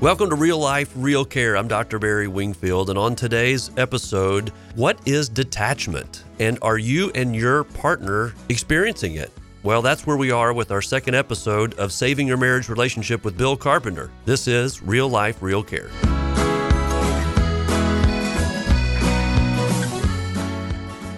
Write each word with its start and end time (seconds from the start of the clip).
Welcome 0.00 0.30
to 0.30 0.34
Real 0.34 0.58
Life, 0.58 0.90
Real 0.96 1.26
Care. 1.26 1.58
I'm 1.58 1.68
Dr. 1.68 1.98
Barry 1.98 2.26
Wingfield, 2.26 2.88
and 2.88 2.98
on 2.98 3.14
today's 3.14 3.70
episode, 3.76 4.48
what 4.74 4.98
is 5.06 5.28
detachment? 5.28 6.24
And 6.38 6.58
are 6.62 6.78
you 6.78 7.10
and 7.14 7.36
your 7.36 7.64
partner 7.64 8.32
experiencing 8.48 9.16
it? 9.16 9.30
Well, 9.62 9.82
that's 9.82 10.06
where 10.06 10.16
we 10.16 10.30
are 10.30 10.54
with 10.54 10.70
our 10.70 10.80
second 10.80 11.16
episode 11.16 11.78
of 11.78 11.92
Saving 11.92 12.26
Your 12.26 12.38
Marriage 12.38 12.70
Relationship 12.70 13.26
with 13.26 13.36
Bill 13.36 13.58
Carpenter. 13.58 14.10
This 14.24 14.48
is 14.48 14.80
Real 14.80 15.10
Life, 15.10 15.42
Real 15.42 15.62
Care. 15.62 15.90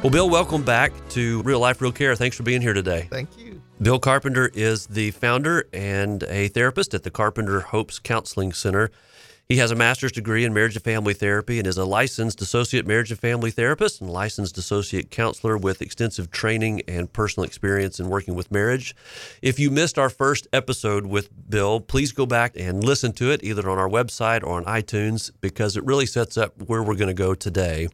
Well, 0.02 0.10
Bill, 0.10 0.28
welcome 0.28 0.64
back 0.64 0.92
to 1.10 1.40
Real 1.42 1.60
Life, 1.60 1.80
Real 1.80 1.92
Care. 1.92 2.16
Thanks 2.16 2.36
for 2.36 2.42
being 2.42 2.60
here 2.60 2.74
today. 2.74 3.06
Thank 3.08 3.38
you. 3.38 3.51
Bill 3.82 3.98
Carpenter 3.98 4.48
is 4.54 4.86
the 4.86 5.10
founder 5.10 5.64
and 5.72 6.22
a 6.28 6.46
therapist 6.46 6.94
at 6.94 7.02
the 7.02 7.10
Carpenter 7.10 7.58
Hopes 7.58 7.98
Counseling 7.98 8.52
Center. 8.52 8.92
He 9.48 9.56
has 9.56 9.72
a 9.72 9.74
master's 9.74 10.12
degree 10.12 10.44
in 10.44 10.54
marriage 10.54 10.76
and 10.76 10.84
family 10.84 11.14
therapy 11.14 11.58
and 11.58 11.66
is 11.66 11.78
a 11.78 11.84
licensed 11.84 12.40
associate 12.40 12.86
marriage 12.86 13.10
and 13.10 13.18
family 13.18 13.50
therapist 13.50 14.00
and 14.00 14.08
licensed 14.08 14.56
associate 14.56 15.10
counselor 15.10 15.58
with 15.58 15.82
extensive 15.82 16.30
training 16.30 16.82
and 16.86 17.12
personal 17.12 17.44
experience 17.44 17.98
in 17.98 18.08
working 18.08 18.36
with 18.36 18.52
marriage. 18.52 18.94
If 19.42 19.58
you 19.58 19.68
missed 19.68 19.98
our 19.98 20.10
first 20.10 20.46
episode 20.52 21.06
with 21.06 21.30
Bill, 21.50 21.80
please 21.80 22.12
go 22.12 22.24
back 22.24 22.52
and 22.54 22.84
listen 22.84 23.12
to 23.14 23.32
it 23.32 23.42
either 23.42 23.68
on 23.68 23.78
our 23.78 23.88
website 23.88 24.44
or 24.44 24.58
on 24.58 24.64
iTunes 24.66 25.32
because 25.40 25.76
it 25.76 25.84
really 25.84 26.06
sets 26.06 26.36
up 26.36 26.54
where 26.68 26.84
we're 26.84 26.94
going 26.94 27.08
to 27.08 27.14
go 27.14 27.34
today. 27.34 27.88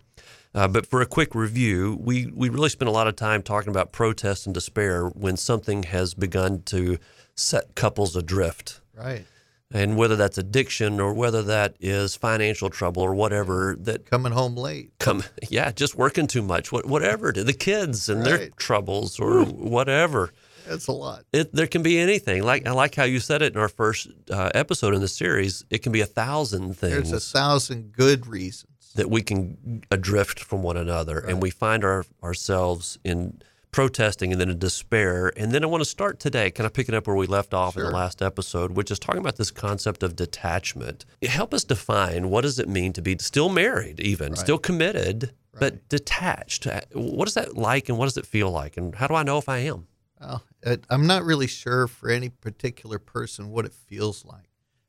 Uh, 0.54 0.66
but 0.68 0.86
for 0.86 1.00
a 1.02 1.06
quick 1.06 1.34
review, 1.34 1.96
we, 2.00 2.26
we 2.34 2.48
really 2.48 2.68
spent 2.70 2.88
a 2.88 2.92
lot 2.92 3.06
of 3.06 3.16
time 3.16 3.42
talking 3.42 3.70
about 3.70 3.92
protest 3.92 4.46
and 4.46 4.54
despair 4.54 5.06
when 5.08 5.36
something 5.36 5.82
has 5.84 6.14
begun 6.14 6.62
to 6.62 6.98
set 7.34 7.74
couples 7.74 8.16
adrift. 8.16 8.80
Right. 8.96 9.24
And 9.70 9.96
whether 9.98 10.16
that's 10.16 10.38
addiction 10.38 10.98
or 10.98 11.12
whether 11.12 11.42
that 11.42 11.76
is 11.78 12.16
financial 12.16 12.70
trouble 12.70 13.02
or 13.02 13.14
whatever 13.14 13.76
that 13.80 14.08
Coming 14.10 14.32
home 14.32 14.56
late. 14.56 14.92
come 14.98 15.22
yeah 15.50 15.70
just 15.72 15.94
working 15.94 16.26
too 16.26 16.40
much 16.40 16.72
what, 16.72 16.86
whatever 16.86 17.30
is, 17.30 17.44
the 17.44 17.52
kids 17.52 18.08
and 18.08 18.24
their 18.24 18.48
troubles 18.56 19.20
or 19.20 19.44
whatever 19.44 20.32
That's 20.66 20.86
a 20.86 20.92
lot. 20.92 21.24
it, 21.34 21.52
there 21.54 21.66
can 21.66 21.82
be 21.82 21.98
anything 21.98 22.42
like 22.44 22.66
I 22.66 22.70
like 22.70 22.94
how 22.94 23.04
you 23.04 23.20
said 23.20 23.42
it 23.42 23.52
in 23.52 23.60
our 23.60 23.68
first 23.68 24.08
uh, 24.30 24.48
episode 24.54 24.94
in 24.94 25.02
the 25.02 25.06
series 25.08 25.66
it 25.68 25.82
can 25.82 25.92
be 25.92 26.00
a 26.00 26.06
thousand 26.06 26.74
things 26.78 27.10
There's 27.10 27.12
a 27.12 27.20
thousand 27.38 27.92
good 27.92 28.26
reasons. 28.26 28.72
That 28.94 29.10
we 29.10 29.22
can 29.22 29.82
adrift 29.90 30.40
from 30.40 30.62
one 30.62 30.76
another 30.76 31.18
and 31.18 31.42
we 31.42 31.50
find 31.50 31.84
our, 31.84 32.04
ourselves 32.22 32.98
in 33.04 33.40
protesting 33.70 34.32
and 34.32 34.40
then 34.40 34.48
in 34.50 34.58
despair. 34.58 35.30
And 35.36 35.52
then 35.52 35.62
I 35.62 35.66
want 35.66 35.82
to 35.82 35.88
start 35.88 36.18
today, 36.18 36.50
kind 36.50 36.66
of 36.66 36.72
picking 36.72 36.94
up 36.94 37.06
where 37.06 37.14
we 37.16 37.26
left 37.26 37.52
off 37.52 37.76
in 37.76 37.82
the 37.82 37.90
last 37.90 38.22
episode, 38.22 38.72
which 38.72 38.90
is 38.90 38.98
talking 38.98 39.20
about 39.20 39.36
this 39.36 39.50
concept 39.50 40.02
of 40.02 40.16
detachment. 40.16 41.04
Help 41.22 41.52
us 41.52 41.64
define 41.64 42.30
what 42.30 42.40
does 42.42 42.58
it 42.58 42.68
mean 42.68 42.92
to 42.94 43.02
be 43.02 43.16
still 43.20 43.48
married, 43.50 44.00
even 44.00 44.30
Right. 44.32 44.38
still 44.38 44.58
committed, 44.58 45.32
but 45.52 45.88
detached. 45.88 46.66
Uh, 46.66 46.80
What 46.92 47.28
is 47.28 47.34
that 47.34 47.56
like 47.56 47.88
and 47.88 47.98
what 47.98 48.06
does 48.06 48.16
it 48.16 48.26
feel 48.26 48.50
like? 48.50 48.76
And 48.76 48.94
how 48.94 49.06
do 49.06 49.14
I 49.14 49.22
know 49.22 49.38
if 49.38 49.48
I 49.48 49.58
am? 49.58 49.86
Well, 50.20 50.42
I'm 50.88 51.06
not 51.06 51.24
really 51.24 51.46
sure 51.46 51.86
for 51.86 52.08
any 52.10 52.30
particular 52.30 52.98
person 52.98 53.50
what 53.50 53.64
it 53.66 53.72
feels 53.74 54.24
like 54.24 54.48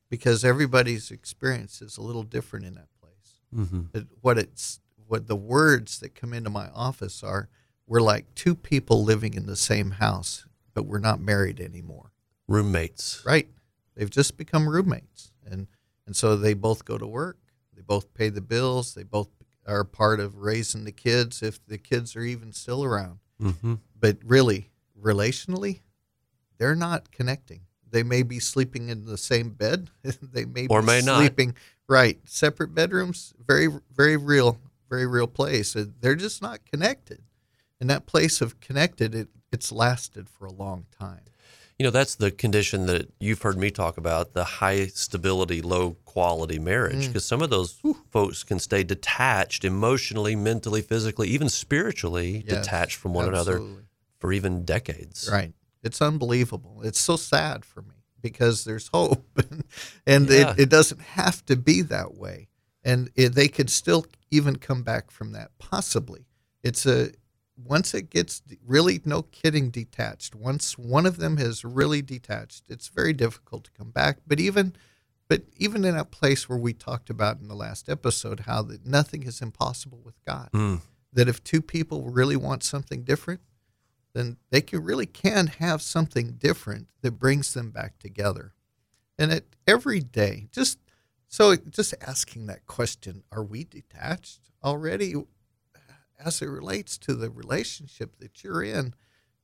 because 0.09 0.44
everybody's 0.45 1.11
experience 1.11 1.81
is 1.81 1.97
a 1.97 2.02
little 2.02 2.23
different 2.23 2.66
in 2.66 2.75
that. 2.75 2.88
Mm-hmm. 3.55 3.97
It, 3.97 4.08
what 4.22 4.38
it's 4.38 4.80
what 5.08 5.28
the 5.28 5.36
words 5.36 6.00
that 6.00 6.16
come 6.16 6.33
into 6.33 6.50
my 6.50 6.69
office 6.69 7.23
are 7.23 7.50
we're 7.88 8.02
like 8.02 8.33
two 8.36 8.53
people 8.53 9.03
living 9.03 9.33
in 9.33 9.47
the 9.47 9.55
same 9.55 9.92
house, 9.92 10.45
but 10.73 10.86
we're 10.86 11.00
not 11.00 11.19
married 11.19 11.60
anymore. 11.60 12.11
Roommates. 12.48 13.23
Right. 13.26 13.48
They've 13.95 14.10
just 14.10 14.37
become 14.37 14.70
roommates. 14.70 15.32
And 15.45 15.67
and 16.05 16.15
so 16.15 16.36
they 16.36 16.54
both 16.54 16.86
go 16.86 16.98
to 16.98 17.08
work. 17.08 17.37
They 17.76 17.82
both 17.82 18.14
pay 18.14 18.30
the 18.30 18.42
bills. 18.42 18.93
They 18.93 19.04
both 19.04 19.30
are 19.67 19.83
part 19.83 20.20
of 20.20 20.37
raising 20.37 20.83
the 20.83 20.92
kids 20.92 21.43
if 21.43 21.64
the 21.66 21.77
kids 21.77 22.16
are 22.16 22.23
even 22.23 22.52
still 22.52 22.83
around. 22.83 23.20
Mm-hmm. 23.42 23.76
But 23.99 24.17
really, 24.23 24.70
relationally, 24.99 25.81
they're 26.58 26.76
not 26.76 27.11
connecting. 27.11 27.61
They 27.89 28.04
may 28.04 28.23
be 28.23 28.39
sleeping 28.39 28.89
in 28.89 29.05
the 29.05 29.17
same 29.17 29.49
bed. 29.52 29.89
they 30.04 30.45
may 30.45 30.67
Or 30.67 30.81
be 30.81 30.87
may 30.87 31.02
not. 31.02 31.21
Right 31.89 32.20
separate 32.23 32.73
bedrooms. 32.73 33.33
Very 33.45 33.67
very 33.94 34.16
real 34.16 34.60
very 34.89 35.05
real 35.05 35.27
place. 35.27 35.76
Uh, 35.76 35.86
They're 36.02 36.16
just 36.16 36.42
not 36.42 36.66
connected. 36.66 37.22
And 37.80 37.89
that 37.89 38.05
place 38.05 38.42
of 38.42 38.60
connected, 38.60 39.16
it, 39.16 39.30
it's 39.52 39.72
lasted 39.72 40.30
for 40.30 40.45
a 40.45 40.52
long 40.52 40.86
time. 40.98 41.22
You 41.78 41.86
know, 41.86 41.92
that's 41.92 42.16
the 42.16 42.30
condition 42.30 42.88
that 42.88 43.10
you've 43.22 43.42
heard 43.42 43.58
me 43.58 43.72
talk 43.72 43.98
about 43.98 44.33
the 44.33 44.44
high 44.44 44.88
stability, 44.88 45.61
low 45.61 45.92
quality 46.04 46.60
marriage. 46.60 47.05
Mm. 47.05 47.08
Because 47.08 47.26
some 47.26 47.42
of 47.42 47.49
those 47.49 47.82
folks 48.10 48.44
can 48.44 48.60
stay 48.60 48.83
detached 48.83 49.64
emotionally, 49.64 50.36
mentally, 50.36 50.82
physically, 50.82 51.30
even 51.30 51.48
spiritually 51.48 52.44
Yes, 52.45 52.66
detached 52.66 52.98
from 52.98 53.14
one 53.14 53.30
another 53.30 53.61
for 54.17 54.33
even 54.33 54.66
decades. 54.66 55.30
Right. 55.32 55.54
It's 55.82 56.02
unbelievable. 56.02 56.82
It's 56.83 56.99
so 56.99 57.16
sad 57.16 57.64
for 57.64 57.82
me 57.82 57.98
because 58.21 58.63
there's 58.63 58.87
hope, 58.93 59.25
and 60.07 60.30
Yeah. 60.30 60.52
it, 60.52 60.59
it 60.61 60.69
doesn't 60.69 61.02
have 61.02 61.45
to 61.47 61.55
be 61.55 61.81
that 61.83 62.15
way. 62.15 62.47
And 62.83 63.09
it, 63.15 63.35
they 63.35 63.47
could 63.49 63.69
still 63.69 64.05
even 64.31 64.55
come 64.55 64.83
back 64.83 65.11
from 65.11 65.33
that. 65.33 65.52
Possibly, 65.59 66.25
it's 66.63 66.85
a 66.85 67.11
once 67.61 67.93
it 67.93 68.09
gets 68.09 68.41
really 68.65 69.02
no 69.03 69.23
kidding 69.23 69.69
detached. 69.69 70.33
Once 70.33 70.77
one 70.77 71.05
of 71.05 71.17
them 71.17 71.35
has 71.37 71.65
really 71.65 72.02
detached, 72.02 72.63
it's 72.69 72.87
very 72.87 73.11
difficult 73.11 73.65
to 73.65 73.71
come 73.71 73.91
back. 73.91 74.19
But 74.25 74.39
even 74.39 74.75
but 75.27 75.43
even 75.57 75.83
in 75.86 75.95
a 75.97 76.05
place 76.05 76.47
where 76.49 76.57
we 76.57 76.73
talked 76.73 77.09
about 77.09 77.39
in 77.41 77.49
the 77.49 77.55
last 77.55 77.89
episode 77.89 78.41
how 78.41 78.61
that 78.63 78.86
nothing 78.86 79.23
is 79.23 79.41
impossible 79.41 79.99
with 80.03 80.15
God. 80.25 80.49
Mm. 80.53 80.81
That 81.11 81.27
if 81.27 81.43
two 81.43 81.61
people 81.61 82.09
really 82.09 82.36
want 82.37 82.63
something 82.63 83.03
different, 83.03 83.41
then 84.14 84.37
they 84.49 84.61
can 84.61 84.83
really 84.83 85.05
can 85.05 85.47
have 85.47 85.81
something 85.81 86.33
different 86.33 86.89
that 87.02 87.20
brings 87.20 87.53
them 87.53 87.71
back 87.71 87.99
together. 87.99 88.53
And 89.17 89.42
every 89.67 89.99
day, 89.99 90.47
just 90.52 90.80
so 91.27 91.55
just 91.55 91.93
asking 92.02 92.48
that 92.48 92.65
question, 92.65 93.23
are 93.31 93.43
we 93.43 93.64
detached 93.64 94.49
already 94.64 95.14
as 96.23 96.42
it 96.42 96.48
relates 96.48 96.98
to 96.99 97.14
the 97.14 97.30
relationship 97.30 98.17
that 98.19 98.43
you're 98.43 98.64
in? 98.64 98.93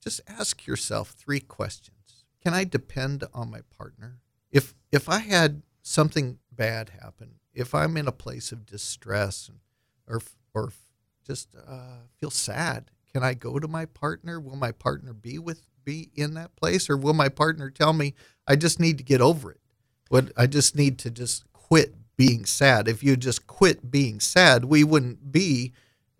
Just 0.01 0.21
ask 0.27 0.65
yourself 0.65 1.09
three 1.09 1.39
questions. 1.39 2.25
Can 2.43 2.53
I 2.53 2.63
depend 2.63 3.23
on 3.33 3.51
my 3.51 3.61
partner? 3.77 4.19
If 4.51 4.73
if 4.91 5.09
I 5.09 5.19
had 5.19 5.63
something 5.81 6.39
bad 6.51 6.91
happen, 7.01 7.35
if 7.53 7.75
I'm 7.75 7.97
in 7.97 8.07
a 8.07 8.11
place 8.11 8.51
of 8.51 8.65
distress 8.65 9.49
or 10.07 10.21
or 10.53 10.71
just 11.25 11.49
uh, 11.55 12.07
feel 12.17 12.29
sad, 12.29 12.91
can 13.15 13.23
I 13.23 13.33
go 13.33 13.59
to 13.59 13.67
my 13.69 13.85
partner? 13.85 14.41
Will 14.41 14.57
my 14.57 14.73
partner 14.73 15.13
be 15.13 15.39
with 15.39 15.61
be 15.85 16.09
in 16.15 16.33
that 16.33 16.53
place, 16.57 16.89
or 16.89 16.97
will 16.97 17.13
my 17.13 17.29
partner 17.29 17.69
tell 17.69 17.93
me 17.93 18.13
I 18.45 18.57
just 18.57 18.77
need 18.77 18.97
to 18.97 19.05
get 19.05 19.21
over 19.21 19.51
it? 19.51 19.61
What 20.09 20.33
I 20.35 20.47
just 20.47 20.75
need 20.75 20.99
to 20.99 21.09
just 21.09 21.45
quit 21.53 21.95
being 22.17 22.43
sad. 22.43 22.89
If 22.89 23.03
you 23.03 23.15
just 23.15 23.47
quit 23.47 23.89
being 23.89 24.19
sad, 24.19 24.65
we 24.65 24.83
wouldn't 24.83 25.31
be 25.31 25.71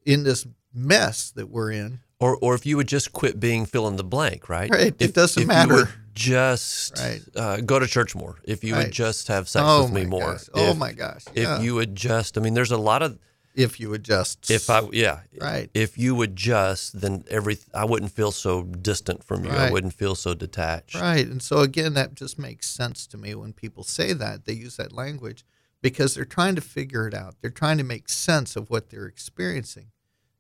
in 0.06 0.24
this 0.24 0.48
mess 0.74 1.32
that 1.32 1.50
we're 1.50 1.72
in. 1.74 2.00
Or, 2.18 2.38
or 2.38 2.56
if 2.56 2.66
you 2.66 2.78
would 2.78 2.88
just 2.88 3.12
quit 3.12 3.42
being 3.42 3.66
fill 3.66 3.90
in 3.90 3.98
the 3.98 4.04
blank, 4.06 4.48
right? 4.48 4.70
Right, 4.72 4.96
it 4.98 5.14
doesn't 5.14 5.42
if 5.44 5.48
matter. 5.50 5.74
You 5.74 5.80
would 5.80 5.90
just 6.14 6.98
Right. 6.98 7.22
uh, 7.36 7.58
go 7.58 7.78
to 7.78 7.88
church 7.88 8.16
more. 8.16 8.38
If 8.46 8.64
you 8.64 8.74
would 8.74 8.92
just 8.94 9.28
have 9.28 9.50
sex 9.50 9.66
oh 9.68 9.84
with 9.84 9.92
me 9.92 10.06
more. 10.06 10.32
gosh. 10.32 10.46
Oh 10.54 10.72
If- 10.72 10.78
my 10.78 10.94
gosh. 10.94 11.26
If 11.34 11.62
you 11.62 11.76
would 11.76 11.94
just, 11.94 12.38
I 12.38 12.42
mean, 12.42 12.54
there's 12.54 12.72
a 12.72 12.78
lot 12.78 13.02
of 13.04 13.20
if 13.56 13.80
you 13.80 13.94
adjust. 13.94 14.50
if 14.52 14.70
I 14.70 14.82
yeah 14.92 15.22
Right. 15.40 15.70
if 15.74 15.98
you 15.98 16.14
would 16.16 16.36
just 16.36 17.00
then 17.02 17.24
every 17.30 17.58
I 17.74 17.86
wouldn't 17.86 18.12
feel 18.12 18.32
so 18.32 18.64
distant 18.64 19.24
from 19.24 19.46
you 19.46 19.52
I 19.52 19.72
wouldn't 19.72 19.94
feel 19.94 20.16
so 20.16 20.34
detached 20.34 20.96
Right. 20.96 21.26
And 21.28 21.42
so, 21.42 21.60
again, 21.60 21.94
that 21.96 22.16
just 22.16 22.38
makes 22.38 22.68
sense 22.70 23.08
to 23.08 23.18
me 23.18 23.34
when 23.36 23.54
people 23.54 23.84
say 23.84 24.14
that. 24.14 24.46
They 24.46 24.54
use 24.54 24.78
that 24.78 24.92
language 24.94 25.44
because 25.82 26.16
they're 26.16 26.26
trying 26.26 26.56
to 26.56 26.62
figure 26.62 27.08
it 27.08 27.14
out. 27.14 27.36
They're 27.42 27.50
trying 27.50 27.78
to 27.78 27.84
make 27.84 28.10
sense 28.10 28.56
of 28.56 28.70
what 28.70 28.90
they're 28.90 29.06
experiencing. 29.06 29.88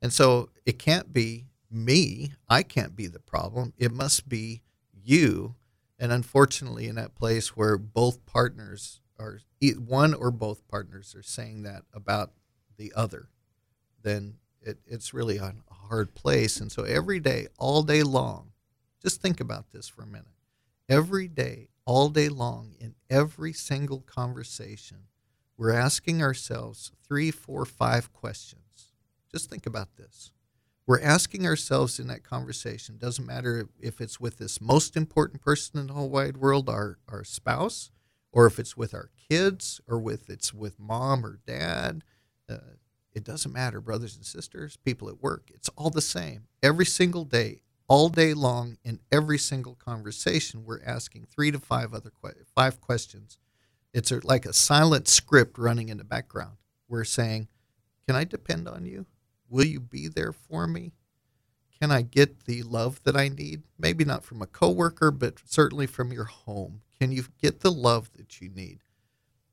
And 0.01 0.11
so 0.13 0.50
it 0.65 0.77
can't 0.79 1.11
be 1.13 1.45
me. 1.71 2.33
I 2.47 2.63
can't 2.63 2.95
be 2.95 3.07
the 3.07 3.19
problem. 3.19 3.73
It 3.77 3.91
must 3.91 4.29
be 4.29 4.61
you. 5.03 5.56
And 6.00 6.11
unfortunately, 6.11 6.88
in 6.88 6.95
that 6.95 7.15
place 7.15 7.56
where 7.56 7.77
both 7.77 8.25
partners 8.25 9.01
are, 9.19 9.39
one 9.77 10.13
or 10.13 10.29
both 10.31 10.68
partners 10.68 11.15
are 11.15 11.23
saying 11.23 11.63
that 11.63 11.83
about 11.94 12.31
the 12.77 12.94
other, 12.95 13.30
then 14.01 14.36
it, 14.62 14.80
it's 14.86 15.13
really 15.13 15.38
a 15.38 15.54
hard 15.89 16.16
place. 16.16 16.60
And 16.60 16.72
so 16.72 16.83
every 16.83 17.19
day, 17.19 17.48
all 17.57 17.83
day 17.83 18.04
long, 18.04 18.51
just 19.01 19.22
think 19.22 19.39
about 19.39 19.72
this 19.72 19.88
for 19.88 20.04
a 20.04 20.07
minute. 20.07 20.27
Every 20.89 21.27
day, 21.27 21.69
all 21.86 22.10
day 22.10 22.30
long, 22.30 22.75
in 22.80 22.95
every 23.10 23.54
single 23.54 24.01
conversation, 24.01 25.07
we're 25.57 25.72
asking 25.72 26.22
ourselves 26.22 26.92
three, 27.07 27.31
four, 27.31 27.66
five 27.66 28.12
questions. 28.12 28.94
Just 29.31 29.50
think 29.50 29.66
about 29.66 29.95
this. 29.95 30.31
We're 30.88 31.01
asking 31.01 31.48
ourselves 31.48 32.00
in 32.00 32.07
that 32.07 32.24
conversation, 32.24 32.98
doesn't 32.98 33.25
matter 33.25 33.68
if 33.80 34.00
it's 34.01 34.19
with 34.19 34.38
this 34.38 34.62
most 34.62 34.95
important 34.95 35.42
person 35.42 35.80
in 35.80 35.88
the 35.88 35.94
whole 35.94 36.10
wide 36.10 36.38
world, 36.38 36.69
our, 36.69 37.00
our 37.10 37.24
spouse, 37.24 37.89
or 38.31 38.45
if 38.45 38.60
it's 38.60 38.78
with 38.78 38.94
our 38.94 39.10
kids, 39.30 39.81
or 39.88 39.98
with 39.98 40.30
it's 40.30 40.54
with 40.54 40.80
mom 40.80 41.25
or 41.25 41.39
dad. 41.48 42.04
Uh, 42.50 42.57
it 43.13 43.24
doesn't 43.24 43.53
matter, 43.53 43.80
brothers 43.80 44.15
and 44.15 44.25
sisters, 44.25 44.77
people 44.77 45.07
at 45.09 45.21
work. 45.21 45.50
It's 45.53 45.69
all 45.77 45.89
the 45.89 46.01
same. 46.01 46.47
Every 46.62 46.86
single 46.86 47.24
day, 47.24 47.62
all 47.88 48.09
day 48.09 48.33
long, 48.33 48.77
in 48.83 49.00
every 49.12 49.38
single 49.38 49.75
conversation, 49.75 50.65
we're 50.65 50.83
asking 50.83 51.25
three 51.25 51.51
to 51.51 51.59
five 51.59 51.94
other 51.94 52.12
que- 52.21 52.44
five 52.53 52.81
questions. 52.81 53.38
It's 53.94 54.12
like 54.12 54.45
a 54.45 54.53
silent 54.53 55.07
script 55.07 55.57
running 55.57 55.88
in 55.89 55.97
the 55.97 56.03
background. 56.03 56.57
We're 56.89 57.06
saying, 57.06 57.47
"Can 58.06 58.15
I 58.18 58.25
depend 58.25 58.68
on 58.68 58.86
you? 58.86 59.06
Will 59.47 59.65
you 59.65 59.80
be 59.80 60.07
there 60.09 60.33
for 60.33 60.68
me? 60.68 60.92
Can 61.80 61.92
I 61.92 62.01
get 62.01 62.45
the 62.45 62.63
love 62.63 63.01
that 63.03 63.15
I 63.15 63.30
need? 63.30 63.63
Maybe 63.77 64.03
not 64.03 64.24
from 64.24 64.42
a 64.42 64.47
coworker, 64.47 65.12
but 65.12 65.39
certainly 65.45 65.88
from 65.88 66.12
your 66.12 66.25
home. 66.25 66.81
Can 67.00 67.12
you 67.12 67.25
get 67.42 67.62
the 67.62 67.71
love 67.71 68.12
that 68.13 68.42
you 68.42 68.50
need? 68.50 68.80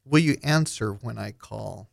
Will 0.05 0.21
you 0.21 0.37
answer 0.43 0.93
when 0.93 1.19
I 1.19 1.33
call? 1.33 1.91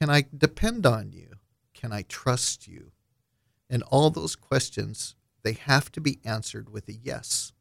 Can 0.00 0.10
I 0.10 0.24
depend 0.36 0.86
on 0.86 1.12
you? 1.12 1.34
Can 1.74 1.92
I 1.92 2.02
trust 2.02 2.68
you? 2.68 2.92
And 3.68 3.82
all 3.84 4.10
those 4.10 4.36
questions, 4.36 5.14
they 5.42 5.52
have 5.52 5.90
to 5.92 6.00
be 6.00 6.20
answered 6.24 6.70
with 6.70 6.88
a 6.88 6.92
yes. 6.94 7.52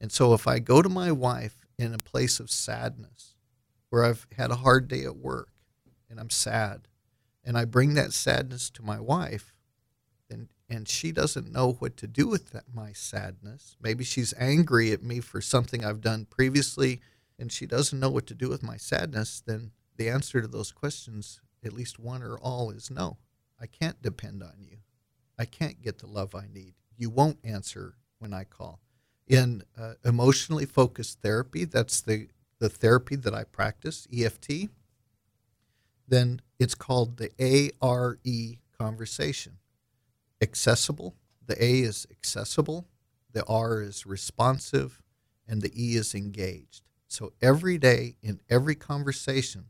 And 0.00 0.10
so 0.10 0.34
if 0.34 0.48
I 0.48 0.58
go 0.58 0.82
to 0.82 0.88
my 0.88 1.12
wife 1.12 1.66
in 1.78 1.94
a 1.94 1.98
place 1.98 2.40
of 2.40 2.50
sadness, 2.50 3.34
where 3.90 4.04
I've 4.04 4.26
had 4.36 4.50
a 4.50 4.56
hard 4.56 4.88
day 4.88 5.04
at 5.04 5.16
work 5.16 5.50
and 6.08 6.18
I'm 6.18 6.30
sad, 6.30 6.88
and 7.44 7.58
I 7.58 7.64
bring 7.64 7.94
that 7.94 8.12
sadness 8.12 8.70
to 8.70 8.82
my 8.82 8.98
wife, 8.98 9.54
and, 10.30 10.48
and 10.68 10.88
she 10.88 11.12
doesn't 11.12 11.52
know 11.52 11.72
what 11.72 11.96
to 11.98 12.06
do 12.06 12.26
with 12.26 12.50
that, 12.50 12.64
my 12.72 12.92
sadness. 12.92 13.76
Maybe 13.80 14.04
she's 14.04 14.32
angry 14.38 14.92
at 14.92 15.02
me 15.02 15.20
for 15.20 15.40
something 15.40 15.84
I've 15.84 16.00
done 16.00 16.26
previously, 16.26 17.00
and 17.38 17.52
she 17.52 17.66
doesn't 17.66 17.98
know 17.98 18.10
what 18.10 18.26
to 18.28 18.34
do 18.34 18.48
with 18.48 18.62
my 18.62 18.76
sadness, 18.76 19.42
then 19.44 19.72
the 19.96 20.08
answer 20.08 20.40
to 20.40 20.48
those 20.48 20.72
questions 20.72 21.40
at 21.64 21.72
least 21.72 21.98
one 21.98 22.22
or 22.22 22.38
all 22.38 22.70
is 22.70 22.90
no. 22.90 23.18
I 23.60 23.66
can't 23.66 24.02
depend 24.02 24.42
on 24.42 24.54
you. 24.60 24.78
I 25.38 25.44
can't 25.44 25.82
get 25.82 25.98
the 25.98 26.06
love 26.06 26.34
I 26.34 26.46
need. 26.52 26.74
You 26.96 27.10
won't 27.10 27.38
answer 27.44 27.96
when 28.18 28.32
I 28.32 28.44
call. 28.44 28.80
In 29.26 29.62
uh, 29.78 29.94
emotionally 30.04 30.66
focused 30.66 31.20
therapy, 31.20 31.64
that's 31.64 32.00
the, 32.00 32.28
the 32.58 32.68
therapy 32.68 33.16
that 33.16 33.34
I 33.34 33.44
practice, 33.44 34.06
EFT, 34.12 34.68
then 36.06 36.42
it's 36.58 36.74
called 36.74 37.16
the 37.16 37.30
ARE 37.80 38.18
conversation. 38.76 39.58
Accessible, 40.40 41.14
the 41.46 41.62
A 41.62 41.80
is 41.80 42.06
accessible, 42.10 42.88
the 43.32 43.44
R 43.46 43.80
is 43.80 44.04
responsive, 44.04 45.02
and 45.48 45.62
the 45.62 45.72
E 45.74 45.96
is 45.96 46.14
engaged. 46.14 46.82
So 47.08 47.32
every 47.40 47.78
day 47.78 48.16
in 48.22 48.40
every 48.48 48.74
conversation, 48.74 49.66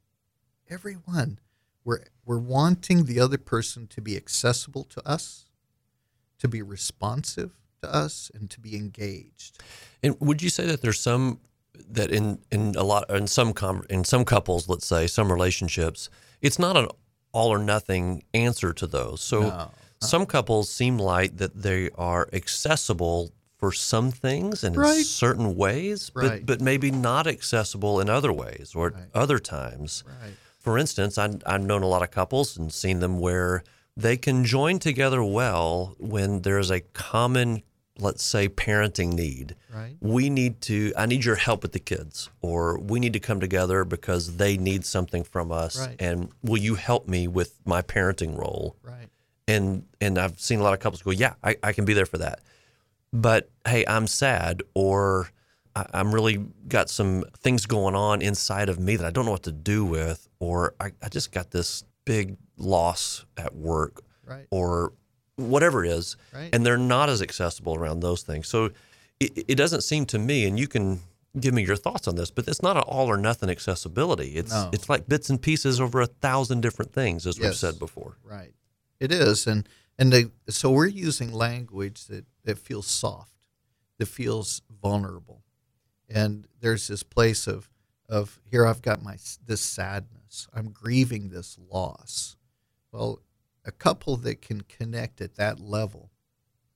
everyone, 0.68 1.38
we're, 1.84 2.05
we're 2.25 2.38
wanting 2.38 3.05
the 3.05 3.19
other 3.20 3.38
person 3.38 3.87
to 3.88 4.00
be 4.00 4.17
accessible 4.17 4.84
to 4.84 5.06
us, 5.08 5.46
to 6.38 6.49
be 6.49 6.62
responsive 6.62 7.50
to 7.82 7.93
us, 7.93 8.31
and 8.34 8.49
to 8.50 8.61
be 8.61 8.76
engaged. 8.76 9.58
And 10.02 10.17
would 10.20 10.43
you 10.43 10.50
say 10.50 10.67
that 10.67 10.82
there's 10.82 11.00
some 11.00 11.40
that 11.88 12.11
in 12.11 12.38
in 12.50 12.75
a 12.76 12.82
lot 12.82 13.08
in 13.11 13.26
some 13.26 13.52
com- 13.52 13.84
in 13.88 14.05
some 14.05 14.25
couples, 14.25 14.69
let's 14.69 14.87
say 14.87 15.06
some 15.06 15.32
relationships, 15.32 16.11
it's 16.40 16.58
not 16.58 16.76
an 16.76 16.88
all 17.32 17.49
or 17.49 17.58
nothing 17.58 18.23
answer 18.35 18.73
to 18.75 18.87
those. 18.87 19.20
So 19.23 19.40
No. 19.43 19.70
some 20.00 20.26
couples 20.26 20.70
seem 20.70 20.99
like 20.99 21.38
that 21.38 21.62
they 21.62 21.88
are 21.96 22.28
accessible 22.32 23.32
for 23.56 23.73
some 23.73 24.11
things 24.11 24.62
and 24.64 24.76
in 24.76 25.05
certain 25.05 25.56
ways, 25.56 26.11
but 26.11 26.25
Right. 26.25 26.46
but 26.46 26.61
maybe 26.61 26.90
not 26.90 27.26
accessible 27.26 28.00
in 28.00 28.11
other 28.11 28.32
ways 28.32 28.73
or 28.75 28.90
Right. 28.90 29.05
other 29.14 29.38
times. 29.38 30.05
For 30.62 30.79
instance, 30.79 31.19
I, 31.19 31.31
I've 31.44 31.62
known 31.62 31.82
a 31.82 31.88
lot 31.88 32.03
of 32.03 32.11
couples 32.11 32.56
and 32.56 32.73
seen 32.73 33.00
them 33.00 33.19
where 33.19 33.64
they 33.97 34.17
can 34.17 34.44
join 34.44 34.79
together 34.79 35.23
well 35.23 35.94
when 35.99 36.43
there's 36.43 36.70
a 36.70 36.81
common, 36.81 37.62
let's 37.99 38.25
say, 38.25 38.49
parenting 38.49 39.12
need. 39.12 39.56
Right. 39.75 39.97
We 40.00 40.31
need 40.31 40.61
to, 40.62 40.93
I 40.97 41.06
need 41.06 41.25
your 41.25 41.35
help 41.37 41.62
with 41.62 41.73
the 41.73 41.79
kids, 41.81 42.31
or 42.41 42.79
we 42.79 43.00
need 43.00 43.12
to 43.12 43.20
come 43.20 43.41
together 43.41 43.85
because 43.85 44.37
they 44.37 44.56
need 44.56 44.85
something 44.87 45.25
from 45.25 45.50
us. 45.53 45.79
Right. 45.79 45.97
And 46.00 46.31
will 46.43 46.59
you 46.59 46.76
help 46.76 47.09
me 47.09 47.29
with 47.29 47.61
my 47.67 47.82
parenting 47.82 48.38
role? 48.38 48.76
Right. 48.82 49.09
and 49.49 49.85
and 50.00 50.19
I've 50.19 50.38
seen 50.41 50.61
a 50.61 50.62
lot 50.62 50.75
of 50.75 50.81
couples 50.81 51.03
go, 51.03 51.11
yeah, 51.11 51.35
I, 51.43 51.56
I 51.62 51.73
can 51.73 51.85
be 51.85 51.93
there 51.94 52.06
for 52.06 52.19
that. 52.19 52.41
But 53.12 53.50
hey, 53.67 53.85
I'm 53.87 54.06
sad, 54.06 54.62
or 54.75 55.31
I, 55.74 55.86
I'm 55.94 56.14
really 56.14 56.44
got 56.69 56.90
some 56.90 57.24
things 57.38 57.66
going 57.66 57.94
on 57.94 58.22
inside 58.22 58.69
of 58.69 58.78
me 58.78 58.96
that 58.96 59.06
I 59.06 59.10
don't 59.10 59.24
know 59.24 59.30
what 59.32 59.44
to 59.44 59.52
do 59.52 59.84
with, 59.84 60.28
or 60.38 60.74
I, 60.80 60.92
I 61.02 61.08
just 61.08 61.32
got 61.32 61.50
this 61.50 61.84
big 62.04 62.36
loss 62.56 63.24
at 63.36 63.54
work, 63.54 64.02
Right. 64.26 64.46
or 64.50 64.92
whatever 65.36 65.84
it 65.84 65.90
is, 65.90 66.16
Right. 66.32 66.50
and 66.52 66.64
they're 66.64 66.78
not 66.78 67.08
as 67.08 67.22
accessible 67.22 67.74
around 67.74 68.00
those 68.00 68.22
things. 68.22 68.48
So 68.48 68.70
it, 69.20 69.44
it 69.48 69.54
doesn't 69.56 69.82
seem 69.82 70.06
to 70.06 70.19
me, 70.19 70.46
and 70.46 70.58
you 70.58 70.69
can 70.69 71.00
give 71.40 71.54
me 71.54 71.64
your 71.64 71.76
thoughts 71.76 72.06
on 72.06 72.14
this, 72.16 72.30
but 72.30 72.46
it's 72.46 72.60
not 72.62 72.76
an 72.76 72.82
all 72.86 73.06
or 73.08 73.16
nothing 73.16 73.48
accessibility. 73.48 74.32
It's 74.36 74.52
No. 74.52 74.68
it's 74.72 74.88
like 74.88 75.08
bits 75.08 75.30
and 75.30 75.40
pieces 75.40 75.80
over 75.80 76.00
a 76.00 76.06
thousand 76.06 76.60
different 76.60 76.92
things, 76.92 77.26
as 77.26 77.38
we've 77.40 77.56
said 77.56 77.78
before. 77.78 78.18
Right. 78.22 78.52
It 79.00 79.10
is, 79.12 79.46
and 79.46 79.66
and 79.98 80.12
they, 80.12 80.26
so 80.48 80.70
we're 80.70 80.86
using 80.86 81.32
language 81.32 82.06
that 82.06 82.25
that 82.44 82.58
feels 82.58 82.86
soft, 82.86 83.32
that 83.98 84.06
feels 84.06 84.62
vulnerable, 84.82 85.41
and 86.08 86.46
there's 86.60 86.88
this 86.88 87.02
place 87.02 87.46
of 87.46 87.69
of 88.08 88.40
here 88.50 88.66
I've 88.66 88.82
got 88.82 89.02
my 89.02 89.16
this 89.46 89.62
sadness. 89.62 90.49
I'm 90.54 90.70
grieving 90.70 91.31
this 91.31 91.58
loss. 91.70 92.37
Well, 92.93 93.20
a 93.64 93.72
couple 93.72 94.16
that 94.19 94.43
can 94.43 94.62
connect 94.62 95.20
at 95.20 95.37
that 95.37 95.60
level, 95.60 96.10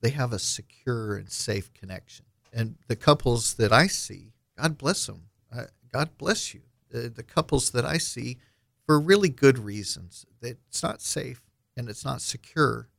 they 0.01 0.09
have 0.09 0.33
a 0.33 0.39
secure 0.39 1.15
and 1.15 1.29
safe 1.29 1.73
connection. 1.73 2.25
And 2.53 2.77
the 2.87 2.95
couples 2.95 3.55
that 3.55 3.71
I 3.71 3.87
see, 3.87 4.31
God 4.57 4.77
bless 4.77 5.05
them. 5.05 5.23
God 5.91 6.17
bless 6.17 6.53
you. 6.53 6.61
The, 6.89 7.09
the 7.09 7.23
couples 7.23 7.71
that 7.71 7.85
I 7.85 7.97
see, 7.97 8.37
for 8.85 8.99
really 8.99 9.29
good 9.29 9.59
reasons, 9.59 10.25
that 10.41 10.57
it's 10.67 10.81
not 10.81 11.01
safe 11.01 11.41
and 11.75 11.89
it's 11.89 12.05
not 12.05 12.21
secure 12.21 12.89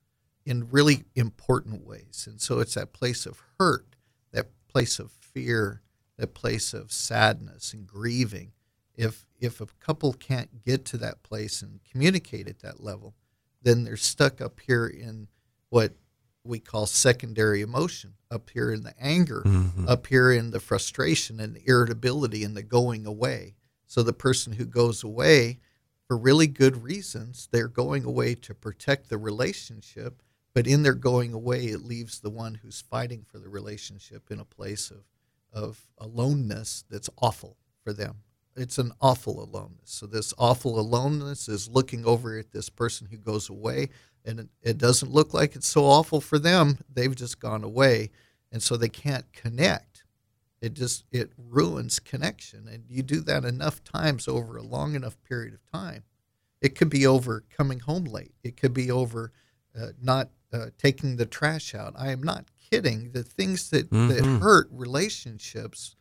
in 0.44 0.68
really 0.70 1.04
important 1.14 1.86
ways. 1.86 2.26
And 2.30 2.40
so 2.40 2.60
it's 2.60 2.74
that 2.74 2.92
place 2.92 3.26
of 3.26 3.42
hurt, 3.58 3.96
that 4.32 4.46
place 4.68 4.98
of 4.98 5.10
fear, 5.10 5.82
that 6.18 6.34
place 6.34 6.74
of 6.74 6.92
sadness 6.92 7.72
and 7.72 7.86
grieving. 7.86 8.52
If 8.94 9.24
if 9.40 9.60
a 9.60 9.66
couple 9.80 10.12
can't 10.12 10.64
get 10.64 10.84
to 10.86 10.96
that 10.98 11.22
place 11.22 11.62
and 11.62 11.80
communicate 11.90 12.48
at 12.48 12.58
that 12.60 12.82
level, 12.82 13.14
then 13.62 13.84
they're 13.84 13.96
stuck 13.96 14.40
up 14.40 14.60
here 14.60 14.86
in 14.86 15.28
what 15.70 15.92
we 16.44 16.58
call 16.58 16.86
secondary 16.86 17.60
emotion, 17.60 18.14
up 18.30 18.50
here 18.50 18.72
in 18.72 18.82
the 18.82 18.94
anger, 18.98 19.42
mm-hmm. 19.44 19.88
up 19.88 20.06
here 20.06 20.32
in 20.32 20.50
the 20.50 20.60
frustration 20.60 21.38
and 21.40 21.54
the 21.54 21.68
irritability 21.68 22.42
and 22.42 22.56
the 22.56 22.62
going 22.62 23.06
away. 23.06 23.54
So 23.86 24.02
the 24.02 24.12
person 24.12 24.54
who 24.54 24.64
goes 24.64 25.04
away 25.04 25.60
for 26.06 26.16
really 26.16 26.46
good 26.46 26.82
reasons, 26.82 27.48
they're 27.52 27.68
going 27.68 28.04
away 28.04 28.34
to 28.34 28.54
protect 28.54 29.08
the 29.08 29.18
relationship, 29.18 30.22
but 30.54 30.66
in 30.66 30.82
their 30.82 30.94
going 30.94 31.34
away, 31.34 31.66
it 31.66 31.84
leaves 31.84 32.18
the 32.18 32.30
one 32.30 32.54
who's 32.54 32.80
fighting 32.80 33.24
for 33.30 33.38
the 33.38 33.48
relationship 33.48 34.30
in 34.30 34.40
a 34.40 34.44
place 34.44 34.90
of, 34.90 35.04
of 35.52 35.80
aloneness 35.98 36.84
that's 36.90 37.10
awful 37.18 37.56
for 37.82 37.92
them. 37.92 38.16
It's 38.56 38.78
an 38.78 38.92
awful 39.00 39.42
aloneness. 39.42 39.90
So, 39.90 40.06
this 40.06 40.34
awful 40.36 40.80
aloneness 40.80 41.48
is 41.48 41.68
looking 41.68 42.04
over 42.04 42.36
at 42.38 42.50
this 42.52 42.68
person 42.68 43.06
who 43.10 43.16
goes 43.16 43.48
away, 43.48 43.90
and 44.24 44.40
it, 44.40 44.48
it 44.62 44.78
doesn't 44.78 45.12
look 45.12 45.32
like 45.32 45.54
it's 45.54 45.68
so 45.68 45.84
awful 45.84 46.20
for 46.20 46.38
them. 46.38 46.78
They've 46.92 47.14
just 47.14 47.38
gone 47.38 47.62
away, 47.62 48.10
and 48.50 48.62
so 48.62 48.76
they 48.76 48.88
can't 48.88 49.32
connect 49.32 49.88
it 50.60 50.74
just 50.74 51.04
it 51.12 51.30
ruins 51.36 51.98
connection 51.98 52.68
and 52.68 52.84
you 52.88 53.02
do 53.02 53.20
that 53.20 53.44
enough 53.44 53.82
times 53.84 54.26
over 54.26 54.56
a 54.56 54.62
long 54.62 54.94
enough 54.94 55.16
period 55.22 55.54
of 55.54 55.60
time 55.72 56.02
it 56.60 56.74
could 56.74 56.88
be 56.90 57.06
over 57.06 57.44
coming 57.56 57.80
home 57.80 58.04
late 58.04 58.34
it 58.42 58.56
could 58.56 58.74
be 58.74 58.90
over 58.90 59.32
uh, 59.78 59.88
not 60.00 60.30
uh, 60.52 60.66
taking 60.78 61.16
the 61.16 61.26
trash 61.26 61.74
out 61.74 61.94
i 61.96 62.10
am 62.10 62.22
not 62.22 62.46
kidding. 62.70 63.12
The 63.12 63.22
things 63.22 63.70
that 63.70 63.90
that 63.90 64.22
Mhm. 64.24 64.40
hurt 64.40 64.68
relationships 64.70 65.96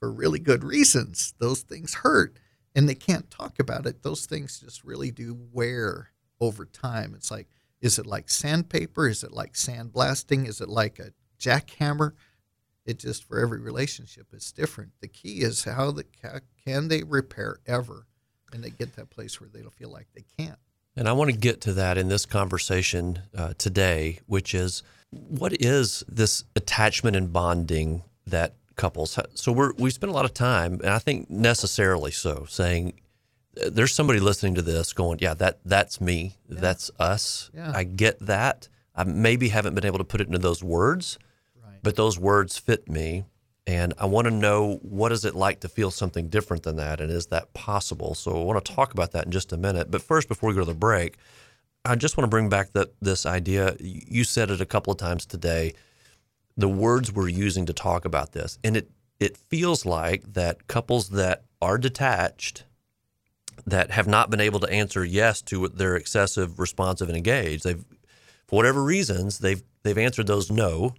for 0.00 0.12
really 0.12 0.38
good 0.38 0.62
reasons 0.64 1.34
those 1.38 1.62
things 1.62 1.94
hurt 1.94 2.38
and 2.74 2.88
they 2.88 2.94
can't 2.94 3.30
talk 3.30 3.58
about 3.58 3.86
it. 3.86 4.02
Those 4.02 4.26
things 4.26 4.60
just 4.60 4.84
really 4.84 5.10
do 5.10 5.34
wear 5.52 6.10
over 6.40 6.64
time. 6.66 7.14
It's 7.14 7.30
like 7.30 7.48
is 7.80 7.98
it 7.98 8.06
like 8.06 8.30
sandpaper? 8.30 9.06
Is 9.06 9.22
it 9.22 9.32
like 9.32 9.52
sandblasting? 9.52 10.48
Is 10.48 10.60
it 10.60 10.68
like 10.68 10.98
a 10.98 11.12
jackhammer? 11.38 12.12
It 12.86 12.98
just 12.98 13.24
for 13.24 13.38
every 13.38 13.60
relationship 13.60 14.32
is 14.32 14.50
different. 14.52 14.92
The 15.00 15.08
key 15.08 15.40
is 15.42 15.64
how 15.64 15.90
the 15.90 16.04
ca- 16.04 16.40
can 16.64 16.88
they 16.88 17.02
repair 17.02 17.58
ever? 17.66 18.06
And 18.52 18.62
they 18.64 18.70
get 18.70 18.96
that 18.96 19.10
place 19.10 19.40
where 19.40 19.50
they 19.52 19.60
don't 19.60 19.74
feel 19.74 19.90
like 19.90 20.06
they 20.14 20.24
can't. 20.38 20.58
And 20.94 21.08
I 21.08 21.12
want 21.12 21.30
to 21.30 21.36
get 21.36 21.60
to 21.62 21.74
that 21.74 21.98
in 21.98 22.08
this 22.08 22.24
conversation 22.24 23.20
uh, 23.34 23.52
today, 23.58 24.20
which 24.26 24.54
is 24.54 24.82
what 25.10 25.52
is 25.60 26.04
this 26.08 26.44
attachment 26.54 27.16
and 27.16 27.32
bonding 27.32 28.02
that 28.26 28.54
couples. 28.76 29.14
Have 29.16 29.26
so 29.34 29.52
we're 29.52 29.72
we 29.78 29.90
spend 29.90 30.10
a 30.10 30.14
lot 30.14 30.24
of 30.24 30.34
time, 30.34 30.74
and 30.74 30.90
I 30.90 30.98
think 30.98 31.28
necessarily 31.28 32.12
so, 32.12 32.46
saying 32.48 32.94
uh, 33.60 33.70
there's 33.72 33.94
somebody 33.94 34.20
listening 34.20 34.54
to 34.56 34.62
this 34.62 34.92
going, 34.92 35.18
yeah, 35.20 35.34
that 35.34 35.58
that's 35.64 36.00
me, 36.00 36.36
that's 36.48 36.90
us. 36.98 37.50
Yeah. 37.54 37.72
I 37.74 37.84
get 37.84 38.18
that. 38.20 38.68
I 38.94 39.04
maybe 39.04 39.48
haven't 39.48 39.74
been 39.74 39.84
able 39.86 39.98
to 39.98 40.04
put 40.04 40.20
it 40.20 40.26
into 40.26 40.38
those 40.38 40.62
words, 40.62 41.18
Right. 41.62 41.78
but 41.82 41.96
those 41.96 42.18
words 42.18 42.56
fit 42.56 42.88
me, 42.88 43.24
and 43.66 43.92
I 43.98 44.06
want 44.06 44.26
to 44.26 44.30
know 44.30 44.76
what 44.82 45.12
is 45.12 45.24
it 45.24 45.34
like 45.34 45.60
to 45.60 45.68
feel 45.68 45.90
something 45.90 46.28
different 46.28 46.62
than 46.62 46.76
that, 46.76 47.00
and 47.00 47.10
is 47.10 47.26
that 47.26 47.52
possible? 47.52 48.14
So 48.14 48.40
I 48.40 48.44
want 48.44 48.64
to 48.64 48.72
talk 48.72 48.92
about 48.92 49.12
that 49.12 49.26
in 49.26 49.32
just 49.32 49.52
a 49.52 49.56
minute. 49.56 49.90
But 49.90 50.02
first, 50.02 50.28
before 50.28 50.48
we 50.48 50.54
go 50.54 50.60
to 50.60 50.66
the 50.66 50.74
break, 50.74 51.16
I 51.86 51.94
just 51.94 52.16
want 52.16 52.26
to 52.26 52.30
bring 52.30 52.48
back 52.48 52.72
that 52.72 52.94
this 53.00 53.24
idea. 53.24 53.76
You 53.78 54.24
said 54.24 54.50
it 54.50 54.60
a 54.60 54.66
couple 54.66 54.92
of 54.92 54.98
times 54.98 55.24
today. 55.24 55.74
The 56.56 56.68
words 56.68 57.12
we're 57.12 57.28
using 57.28 57.66
to 57.66 57.72
talk 57.72 58.04
about 58.04 58.32
this, 58.32 58.58
and 58.64 58.76
it 58.76 58.90
it 59.20 59.36
feels 59.36 59.86
like 59.86 60.34
that 60.34 60.66
couples 60.66 61.10
that 61.10 61.44
are 61.62 61.78
detached, 61.78 62.64
that 63.66 63.90
have 63.90 64.06
not 64.06 64.30
been 64.30 64.40
able 64.40 64.60
to 64.60 64.70
answer 64.70 65.04
yes 65.04 65.42
to 65.42 65.68
their 65.68 65.96
accessible, 65.96 66.54
responsive, 66.56 67.08
and 67.08 67.16
engaged. 67.16 67.64
They've, 67.64 67.84
for 68.46 68.56
whatever 68.56 68.82
reasons, 68.82 69.38
they've 69.38 69.62
they've 69.82 69.98
answered 69.98 70.26
those 70.26 70.50
no. 70.50 70.94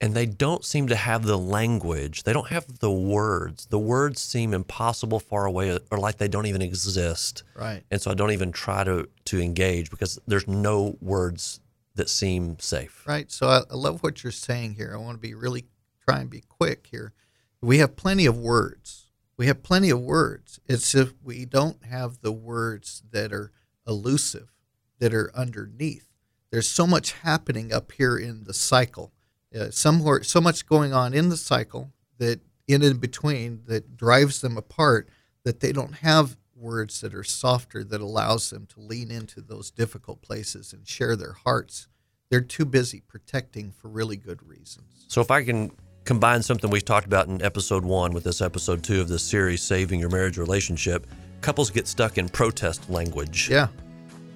And 0.00 0.14
they 0.14 0.26
don't 0.26 0.64
seem 0.64 0.88
to 0.88 0.96
have 0.96 1.24
the 1.24 1.38
language. 1.38 2.24
They 2.24 2.32
don't 2.34 2.48
have 2.48 2.80
the 2.80 2.90
words. 2.90 3.66
The 3.66 3.78
words 3.78 4.20
seem 4.20 4.52
impossible, 4.52 5.20
far 5.20 5.46
away, 5.46 5.78
or 5.90 5.98
like 5.98 6.18
they 6.18 6.28
don't 6.28 6.46
even 6.46 6.60
exist 6.62 7.42
Right. 7.54 7.82
and 7.90 8.00
so 8.00 8.10
I 8.10 8.14
don't 8.14 8.32
even 8.32 8.52
try 8.52 8.84
to 8.84 9.08
to 9.26 9.40
engage 9.40 9.90
because 9.90 10.18
there's 10.26 10.46
no 10.46 10.96
words 11.00 11.60
that 11.94 12.10
seem 12.10 12.58
safe. 12.58 13.04
Right. 13.06 13.32
So 13.32 13.48
I, 13.48 13.60
I 13.70 13.74
love 13.74 14.02
what 14.02 14.22
you're 14.22 14.30
saying 14.32 14.74
here. 14.74 14.92
I 14.94 14.98
want 14.98 15.16
to 15.16 15.20
be 15.20 15.32
really 15.34 15.64
try 16.06 16.20
and 16.20 16.28
be 16.30 16.42
quick 16.42 16.88
here. 16.90 17.14
We 17.62 17.78
have 17.78 17.96
plenty 17.96 18.26
of 18.26 18.38
words. 18.38 19.06
We 19.38 19.46
have 19.46 19.62
plenty 19.62 19.88
of 19.90 20.00
words. 20.00 20.60
It's 20.66 20.94
if 20.94 21.14
we 21.24 21.46
don't 21.46 21.84
have 21.84 22.20
the 22.20 22.32
words 22.32 23.02
that 23.12 23.32
are 23.32 23.50
elusive, 23.86 24.52
that 24.98 25.14
are 25.14 25.30
underneath. 25.34 26.06
There's 26.50 26.68
so 26.68 26.86
much 26.86 27.12
happening 27.12 27.72
up 27.72 27.92
here 27.92 28.16
in 28.18 28.44
the 28.44 28.54
cycle. 28.54 29.12
Uh, 29.58 29.70
somewhere, 29.70 30.22
so 30.22 30.40
much 30.40 30.66
going 30.66 30.92
on 30.92 31.14
in 31.14 31.28
the 31.28 31.36
cycle 31.36 31.90
that 32.18 32.40
in 32.68 32.82
and 32.82 33.00
between 33.00 33.62
that 33.66 33.96
drives 33.96 34.40
them 34.40 34.56
apart 34.56 35.08
that 35.44 35.60
they 35.60 35.72
don't 35.72 35.94
have 35.96 36.36
words 36.54 37.00
that 37.00 37.14
are 37.14 37.24
softer 37.24 37.84
that 37.84 38.00
allows 38.00 38.50
them 38.50 38.66
to 38.66 38.80
lean 38.80 39.10
into 39.10 39.40
those 39.40 39.70
difficult 39.70 40.20
places 40.20 40.72
and 40.72 40.86
share 40.88 41.14
their 41.14 41.34
hearts 41.44 41.86
they're 42.30 42.40
too 42.40 42.64
busy 42.64 43.00
protecting 43.06 43.72
for 43.72 43.88
really 43.88 44.16
good 44.16 44.46
reasons. 44.46 45.06
So 45.08 45.20
if 45.20 45.30
I 45.30 45.44
can 45.44 45.70
combine 46.04 46.42
something 46.42 46.70
we 46.70 46.80
talked 46.80 47.06
about 47.06 47.28
in 47.28 47.42
episode 47.42 47.84
one 47.84 48.12
with 48.12 48.24
this 48.24 48.40
episode 48.40 48.82
two 48.82 49.00
of 49.00 49.08
this 49.08 49.22
series, 49.22 49.62
saving 49.62 50.00
your 50.00 50.10
marriage 50.10 50.38
relationship, 50.38 51.06
couples 51.40 51.70
get 51.70 51.86
stuck 51.86 52.18
in 52.18 52.28
protest 52.28 52.88
language. 52.90 53.48
Yeah. 53.50 53.68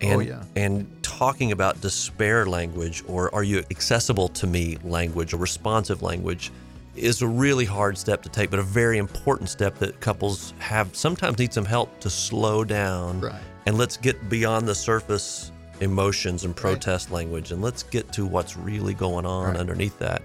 Oh, 0.02 0.06
and, 0.06 0.14
oh, 0.16 0.20
yeah. 0.20 0.42
and 0.56 1.02
talking 1.02 1.52
about 1.52 1.80
despair 1.80 2.46
language 2.46 3.02
or 3.06 3.34
are 3.34 3.42
you 3.42 3.58
accessible 3.70 4.28
to 4.28 4.46
me 4.46 4.78
language 4.82 5.34
or 5.34 5.36
responsive 5.36 6.02
language 6.02 6.50
is 6.96 7.22
a 7.22 7.26
really 7.26 7.64
hard 7.64 7.96
step 7.96 8.22
to 8.22 8.28
take, 8.28 8.50
but 8.50 8.58
a 8.58 8.62
very 8.62 8.98
important 8.98 9.48
step 9.48 9.78
that 9.78 10.00
couples 10.00 10.54
have 10.58 10.94
sometimes 10.96 11.38
need 11.38 11.52
some 11.52 11.64
help 11.64 12.00
to 12.00 12.10
slow 12.10 12.64
down. 12.64 13.20
Right. 13.20 13.40
And 13.66 13.76
let's 13.78 13.96
get 13.96 14.28
beyond 14.28 14.66
the 14.66 14.74
surface 14.74 15.52
emotions 15.80 16.44
and 16.44 16.54
protest 16.54 17.10
language 17.10 17.52
and 17.52 17.62
let's 17.62 17.82
get 17.84 18.12
to 18.12 18.26
what's 18.26 18.56
really 18.56 18.92
going 18.94 19.24
on 19.26 19.48
Right. 19.48 19.56
underneath 19.56 19.98
that. 19.98 20.22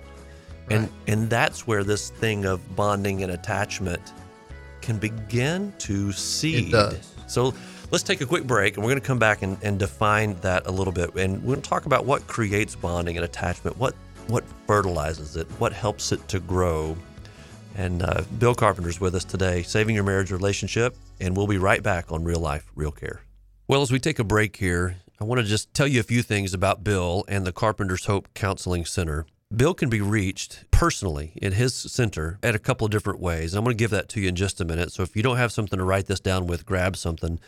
And 0.70 0.84
Right. 0.84 0.92
and 1.08 1.30
that's 1.30 1.68
where 1.68 1.84
this 1.84 2.10
thing 2.10 2.46
of 2.46 2.76
bonding 2.76 3.24
and 3.24 3.32
attachment 3.32 4.14
can 4.82 4.98
begin 4.98 5.74
to 5.80 6.12
seed. 6.12 6.72
does. 6.72 6.98
So 7.28 7.54
let's 7.96 8.04
take 8.04 8.20
a 8.20 8.26
quick 8.26 8.44
break 8.44 8.76
and 8.76 8.84
we're 8.84 8.92
going 8.92 9.00
to 9.00 9.08
come 9.08 9.18
back 9.18 9.42
and, 9.42 9.58
and 9.64 9.80
define 9.80 10.38
that 10.42 10.68
a 10.68 10.70
little 10.70 10.92
bit. 10.92 11.16
And 11.16 11.42
we're 11.42 11.54
going 11.54 11.62
to 11.62 11.70
talk 11.70 11.86
about 11.86 12.04
what 12.04 12.28
creates 12.28 12.76
bonding 12.76 13.16
and 13.16 13.24
attachment, 13.24 13.78
what 13.78 13.96
what 14.28 14.44
fertilizes 14.68 15.38
it, 15.38 15.48
what 15.60 15.72
helps 15.72 16.12
it 16.12 16.28
to 16.28 16.42
grow. 16.42 16.98
And 17.78 18.04
uh, 18.04 18.24
Bill 18.38 18.54
Carpenter's 18.54 19.00
with 19.00 19.16
us 19.16 19.24
today, 19.24 19.64
Saving 19.64 19.96
Your 19.96 20.04
Marriage 20.04 20.30
Relationship. 20.30 20.94
And 21.22 21.38
we'll 21.38 21.48
be 21.48 21.58
right 21.58 21.82
back 21.82 22.12
on 22.12 22.26
Real 22.26 22.42
Life, 22.42 22.70
Real 22.76 22.92
Care. 22.92 23.22
Well, 23.70 23.82
as 23.82 23.94
we 23.94 24.00
take 24.00 24.20
a 24.20 24.26
break 24.26 24.58
here, 24.58 24.98
I 25.22 25.24
want 25.24 25.40
to 25.40 25.48
just 25.48 25.74
tell 25.74 25.88
you 25.88 26.02
a 26.02 26.04
few 26.04 26.22
things 26.22 26.54
about 26.54 26.84
Bill 26.84 27.24
and 27.30 27.48
the 27.48 27.54
Carpenter's 27.54 28.08
Hope 28.08 28.28
Counseling 28.34 28.84
Center. 28.84 29.26
Bill 29.56 29.74
can 29.74 29.90
be 29.90 30.02
reached 30.02 30.66
personally 30.72 31.32
in 31.36 31.54
his 31.54 31.74
center 31.74 32.40
at 32.44 32.56
a 32.56 32.60
couple 32.60 32.84
of 32.84 32.92
different 32.92 33.20
ways. 33.20 33.54
I'm 33.54 33.64
going 33.64 33.76
to 33.76 33.82
give 33.82 33.92
that 33.92 34.10
to 34.10 34.20
you 34.20 34.28
in 34.28 34.36
just 34.36 34.60
a 34.60 34.66
minute. 34.66 34.92
So 34.92 35.04
if 35.04 35.16
you 35.16 35.24
don't 35.24 35.38
have 35.38 35.52
something 35.52 35.78
to 35.78 35.86
write 35.86 36.08
this 36.08 36.20
down 36.20 36.48
with, 36.48 36.66
grab 36.66 36.98
something. 36.98 37.40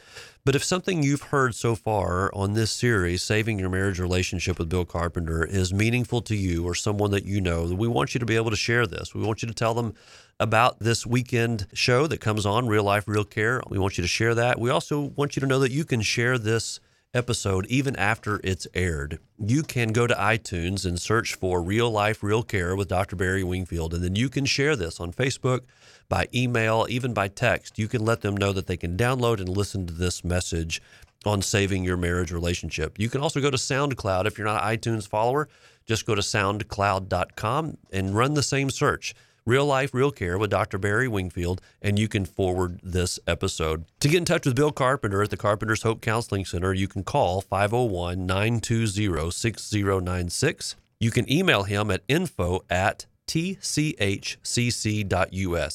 But 0.46 0.56
if 0.56 0.64
something 0.64 1.04
you've 1.04 1.24
heard 1.24 1.56
so 1.56 1.76
far 1.76 2.34
on 2.34 2.54
this 2.54 2.72
series, 2.72 3.24
Saving 3.24 3.60
Your 3.60 3.70
Marriage 3.70 4.00
Relationship 4.00 4.60
with 4.60 4.70
Bill 4.70 4.86
Carpenter, 4.86 5.44
is 5.44 5.74
meaningful 5.74 6.22
to 6.22 6.36
you 6.36 6.66
or 6.66 6.76
someone 6.76 7.12
that 7.12 7.26
you 7.26 7.42
know, 7.42 7.66
we 7.66 7.88
want 7.88 8.14
you 8.14 8.20
to 8.20 8.26
be 8.26 8.36
able 8.36 8.52
to 8.52 8.56
share 8.56 8.88
this. 8.88 9.14
We 9.14 9.24
want 9.24 9.42
you 9.42 9.48
to 9.50 9.54
tell 9.54 9.74
them 9.74 9.94
about 10.40 10.80
this 10.80 11.06
weekend 11.06 11.68
show 11.74 12.08
that 12.08 12.22
comes 12.22 12.46
on, 12.46 12.68
Real 12.68 12.84
Life, 12.84 13.06
Real 13.08 13.26
Care. 13.26 13.62
We 13.70 13.80
want 13.80 13.98
you 13.98 14.04
to 14.04 14.08
share 14.08 14.36
that. 14.36 14.60
We 14.60 14.70
also 14.70 15.12
want 15.16 15.36
you 15.36 15.42
to 15.42 15.48
know 15.48 15.60
that 15.60 15.72
you 15.72 15.84
can 15.84 16.02
share 16.02 16.38
this 16.38 16.80
episode 17.14 17.66
even 17.68 17.96
after 17.96 18.40
it's 18.44 18.68
aired. 18.74 19.20
You 19.40 19.64
can 19.64 19.90
go 19.90 20.08
to 20.08 20.14
iTunes 20.14 20.86
and 20.86 21.00
search 21.00 21.36
for 21.36 21.62
Real 21.62 21.90
Life, 21.90 22.22
Real 22.24 22.44
Care 22.44 22.76
with 22.76 22.88
Dr. 22.88 23.16
Barry 23.16 23.44
Wingfield, 23.44 23.94
and 23.94 24.04
then 24.04 24.16
you 24.16 24.30
can 24.30 24.46
share 24.46 24.76
this 24.76 25.00
on 25.00 25.12
Facebook, 25.12 25.62
by 26.10 26.28
email, 26.34 26.86
even 26.90 27.14
by 27.14 27.28
text. 27.28 27.78
You 27.78 27.88
can 27.88 28.06
let 28.06 28.22
them 28.22 28.36
know 28.38 28.54
that 28.54 28.68
they 28.68 28.78
can 28.78 28.98
download 28.98 29.40
and 29.40 29.50
listen 29.50 29.86
to 29.88 29.94
this 29.94 30.24
message 30.24 30.82
on 31.26 31.42
saving 31.42 31.84
your 31.84 31.98
marriage 31.98 32.32
relationship. 32.32 32.98
You 33.00 33.10
can 33.10 33.22
also 33.22 33.42
go 33.42 33.52
to 33.52 33.58
SoundCloud 33.58 34.26
if 34.26 34.38
you're 34.38 34.48
not 34.48 34.64
an 34.64 34.78
iTunes 34.78 35.08
follower. 35.08 35.50
Just 35.86 36.06
go 36.06 36.16
to 36.16 36.22
soundcloud.com 36.22 37.78
and 37.92 38.16
run 38.16 38.34
the 38.34 38.44
same 38.44 38.70
search. 38.70 39.14
Real 39.48 39.66
Life, 39.66 39.94
Real 39.94 40.12
Care 40.12 40.38
with 40.38 40.50
Dr. 40.50 40.78
Barry 40.78 41.08
Wingfield, 41.08 41.62
and 41.82 41.98
you 41.98 42.10
can 42.10 42.26
forward 42.26 42.82
this 42.84 43.18
episode. 43.26 43.86
To 44.02 44.10
get 44.10 44.18
in 44.18 44.26
touch 44.26 44.46
with 44.46 44.58
Bill 44.58 44.74
Carpenter 44.74 45.24
at 45.24 45.30
the 45.30 45.38
Carpenter's 45.38 45.84
Hope 45.84 46.02
Counseling 46.02 46.44
Center, 46.44 46.74
you 46.74 46.90
can 46.90 47.06
call 47.06 47.40
501 47.40 48.26
920 48.26 49.32
6096. 49.32 50.76
You 51.00 51.12
can 51.12 51.32
email 51.32 51.64
him 51.64 51.90
at 51.90 52.04
info 52.10 52.66
at 52.70 53.06
tchcc.us, 53.26 54.40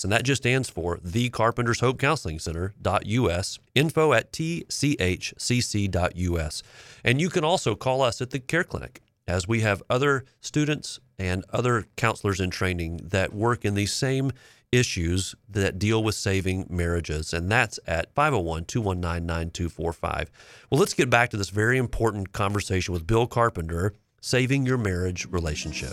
and 0.04 0.12
that 0.12 0.24
just 0.24 0.42
stands 0.42 0.68
for 0.68 1.00
the 1.02 1.30
Carpenter's 1.30 1.80
Hope 1.80 1.98
Counseling 1.98 2.40
Center.us, 2.40 3.58
info 3.74 4.12
at 4.12 4.32
tchcc.us. 4.32 4.62
And 7.02 7.22
you 7.22 7.30
can 7.30 7.42
also 7.42 7.74
call 7.74 8.02
us 8.02 8.20
at 8.20 8.28
the 8.28 8.38
Care 8.38 8.64
Clinic, 8.64 9.00
as 9.26 9.46
we 9.46 9.60
have 9.60 9.82
other 9.88 10.24
students 10.40 11.00
and 11.18 11.44
other 11.52 11.86
counselors 11.96 12.40
in 12.40 12.50
training 12.50 13.00
that 13.02 13.32
work 13.32 13.64
in 13.64 13.74
these 13.74 13.92
same 13.92 14.32
issues 14.72 15.34
that 15.48 15.78
deal 15.78 16.02
with 16.02 16.14
saving 16.14 16.66
marriages, 16.70 17.32
and 17.32 17.50
that's 17.50 17.78
at 17.86 18.12
501 18.14 18.64
219 18.64 19.26
9245. 19.26 20.30
Well, 20.70 20.80
let's 20.80 20.94
get 20.94 21.10
back 21.10 21.30
to 21.30 21.36
this 21.36 21.50
very 21.50 21.78
important 21.78 22.32
conversation 22.32 22.94
with 22.94 23.06
Bill 23.06 23.26
Carpenter 23.26 23.94
saving 24.20 24.64
your 24.66 24.78
marriage 24.78 25.26
relationship. 25.26 25.92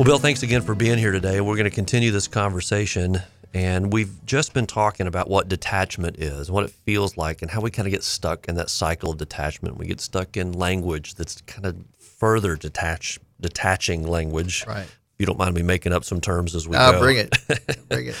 Well, 0.00 0.06
Bill, 0.06 0.18
thanks 0.18 0.42
again 0.42 0.62
for 0.62 0.74
being 0.74 0.96
here 0.96 1.12
today. 1.12 1.42
We're 1.42 1.56
going 1.56 1.68
to 1.68 1.70
continue 1.70 2.10
this 2.10 2.26
conversation. 2.26 3.18
And 3.52 3.92
we've 3.92 4.24
just 4.24 4.54
been 4.54 4.66
talking 4.66 5.06
about 5.06 5.28
what 5.28 5.46
detachment 5.46 6.16
is, 6.16 6.50
what 6.50 6.64
it 6.64 6.70
feels 6.70 7.18
like, 7.18 7.42
and 7.42 7.50
how 7.50 7.60
we 7.60 7.70
kind 7.70 7.86
of 7.86 7.92
get 7.92 8.02
stuck 8.02 8.48
in 8.48 8.54
that 8.54 8.70
cycle 8.70 9.10
of 9.10 9.18
detachment. 9.18 9.76
We 9.76 9.84
get 9.86 10.00
stuck 10.00 10.38
in 10.38 10.52
language 10.52 11.16
that's 11.16 11.42
kind 11.42 11.66
of 11.66 11.76
further 11.98 12.56
detach, 12.56 13.20
detaching 13.42 14.06
language. 14.06 14.64
Right. 14.66 14.84
If 14.84 15.14
you 15.18 15.26
don't 15.26 15.38
mind 15.38 15.54
me 15.54 15.60
making 15.60 15.92
up 15.92 16.04
some 16.04 16.22
terms 16.22 16.54
as 16.54 16.66
we 16.66 16.78
Ah, 16.78 16.92
go. 16.92 17.00
bring 17.00 17.18
it. 17.18 17.36
bring 17.90 18.06
it. 18.06 18.16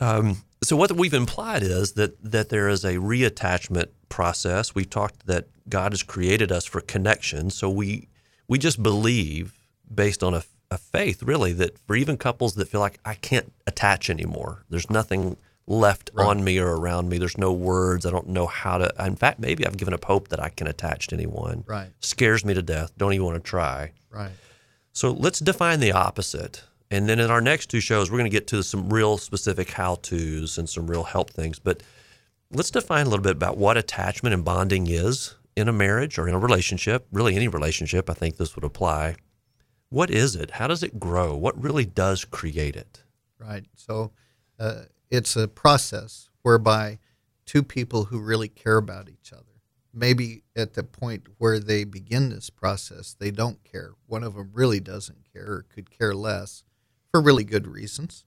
Um, 0.00 0.42
so 0.64 0.74
what 0.74 0.90
we've 0.90 1.14
implied 1.14 1.62
is 1.62 1.92
that 1.92 2.20
that 2.32 2.48
there 2.48 2.68
is 2.68 2.84
a 2.84 2.94
reattachment 2.96 3.90
process. 4.08 4.74
We 4.74 4.84
talked 4.84 5.26
that 5.26 5.46
God 5.68 5.92
has 5.92 6.02
created 6.02 6.50
us 6.50 6.64
for 6.64 6.80
connection. 6.80 7.50
So 7.50 7.70
we 7.70 8.08
we 8.48 8.58
just 8.58 8.82
believe 8.82 9.54
based 9.94 10.24
on 10.24 10.34
a, 10.34 10.42
a 10.72 10.78
faith, 10.78 11.22
really, 11.22 11.52
that 11.54 11.78
for 11.78 11.94
even 11.94 12.16
couples 12.16 12.54
that 12.54 12.68
feel 12.68 12.80
like 12.80 12.98
I 13.04 13.14
can't 13.14 13.52
attach 13.66 14.10
anymore, 14.10 14.64
there's 14.70 14.90
nothing 14.90 15.36
left 15.66 16.10
on 16.16 16.42
me 16.42 16.58
or 16.58 16.76
around 16.76 17.08
me. 17.08 17.18
There's 17.18 17.38
no 17.38 17.52
words. 17.52 18.04
I 18.04 18.10
don't 18.10 18.28
know 18.28 18.46
how 18.46 18.78
to. 18.78 18.92
In 19.04 19.16
fact, 19.16 19.38
maybe 19.38 19.66
I've 19.66 19.76
given 19.76 19.94
up 19.94 20.04
hope 20.04 20.28
that 20.28 20.42
I 20.42 20.48
can 20.48 20.66
attach 20.66 21.08
to 21.08 21.14
anyone. 21.14 21.64
Right. 21.66 21.90
Scares 22.00 22.44
me 22.44 22.54
to 22.54 22.62
death. 22.62 22.92
Don't 22.98 23.12
even 23.12 23.26
want 23.26 23.42
to 23.42 23.48
try. 23.48 23.92
Right. 24.10 24.32
So 24.92 25.12
let's 25.12 25.38
define 25.38 25.80
the 25.80 25.92
opposite. 25.92 26.64
And 26.90 27.08
then 27.08 27.18
in 27.18 27.30
our 27.30 27.40
next 27.40 27.70
two 27.70 27.80
shows, 27.80 28.10
we're 28.10 28.18
going 28.18 28.30
to 28.30 28.36
get 28.36 28.46
to 28.48 28.62
some 28.62 28.92
real 28.92 29.16
specific 29.16 29.70
how 29.70 29.94
to's 29.96 30.58
and 30.58 30.68
some 30.68 30.86
real 30.86 31.04
help 31.04 31.30
things. 31.30 31.58
But 31.58 31.82
let's 32.50 32.70
define 32.70 33.06
a 33.06 33.08
little 33.08 33.22
bit 33.22 33.32
about 33.32 33.56
what 33.56 33.78
attachment 33.78 34.34
and 34.34 34.44
bonding 34.44 34.86
is 34.88 35.36
in 35.56 35.68
a 35.68 35.72
marriage 35.72 36.18
or 36.18 36.28
in 36.28 36.34
a 36.34 36.38
relationship, 36.38 37.06
really 37.10 37.34
any 37.34 37.48
relationship. 37.48 38.10
I 38.10 38.14
think 38.14 38.36
this 38.36 38.54
would 38.56 38.64
apply. 38.64 39.16
What 39.92 40.10
is 40.10 40.34
it? 40.34 40.52
How 40.52 40.68
does 40.68 40.82
it 40.82 40.98
grow? 40.98 41.36
What 41.36 41.62
really 41.62 41.84
does 41.84 42.24
create 42.24 42.76
it? 42.76 43.02
Right. 43.38 43.66
So 43.74 44.12
uh, 44.58 44.84
it's 45.10 45.36
a 45.36 45.46
process 45.46 46.30
whereby 46.40 46.98
two 47.44 47.62
people 47.62 48.04
who 48.04 48.18
really 48.18 48.48
care 48.48 48.78
about 48.78 49.10
each 49.10 49.34
other, 49.34 49.60
maybe 49.92 50.44
at 50.56 50.72
the 50.72 50.82
point 50.82 51.26
where 51.36 51.58
they 51.60 51.84
begin 51.84 52.30
this 52.30 52.48
process, 52.48 53.12
they 53.12 53.30
don't 53.30 53.62
care. 53.64 53.92
One 54.06 54.22
of 54.22 54.34
them 54.34 54.48
really 54.54 54.80
doesn't 54.80 55.30
care 55.30 55.44
or 55.46 55.66
could 55.68 55.90
care 55.90 56.14
less 56.14 56.64
for 57.10 57.20
really 57.20 57.44
good 57.44 57.66
reasons. 57.66 58.24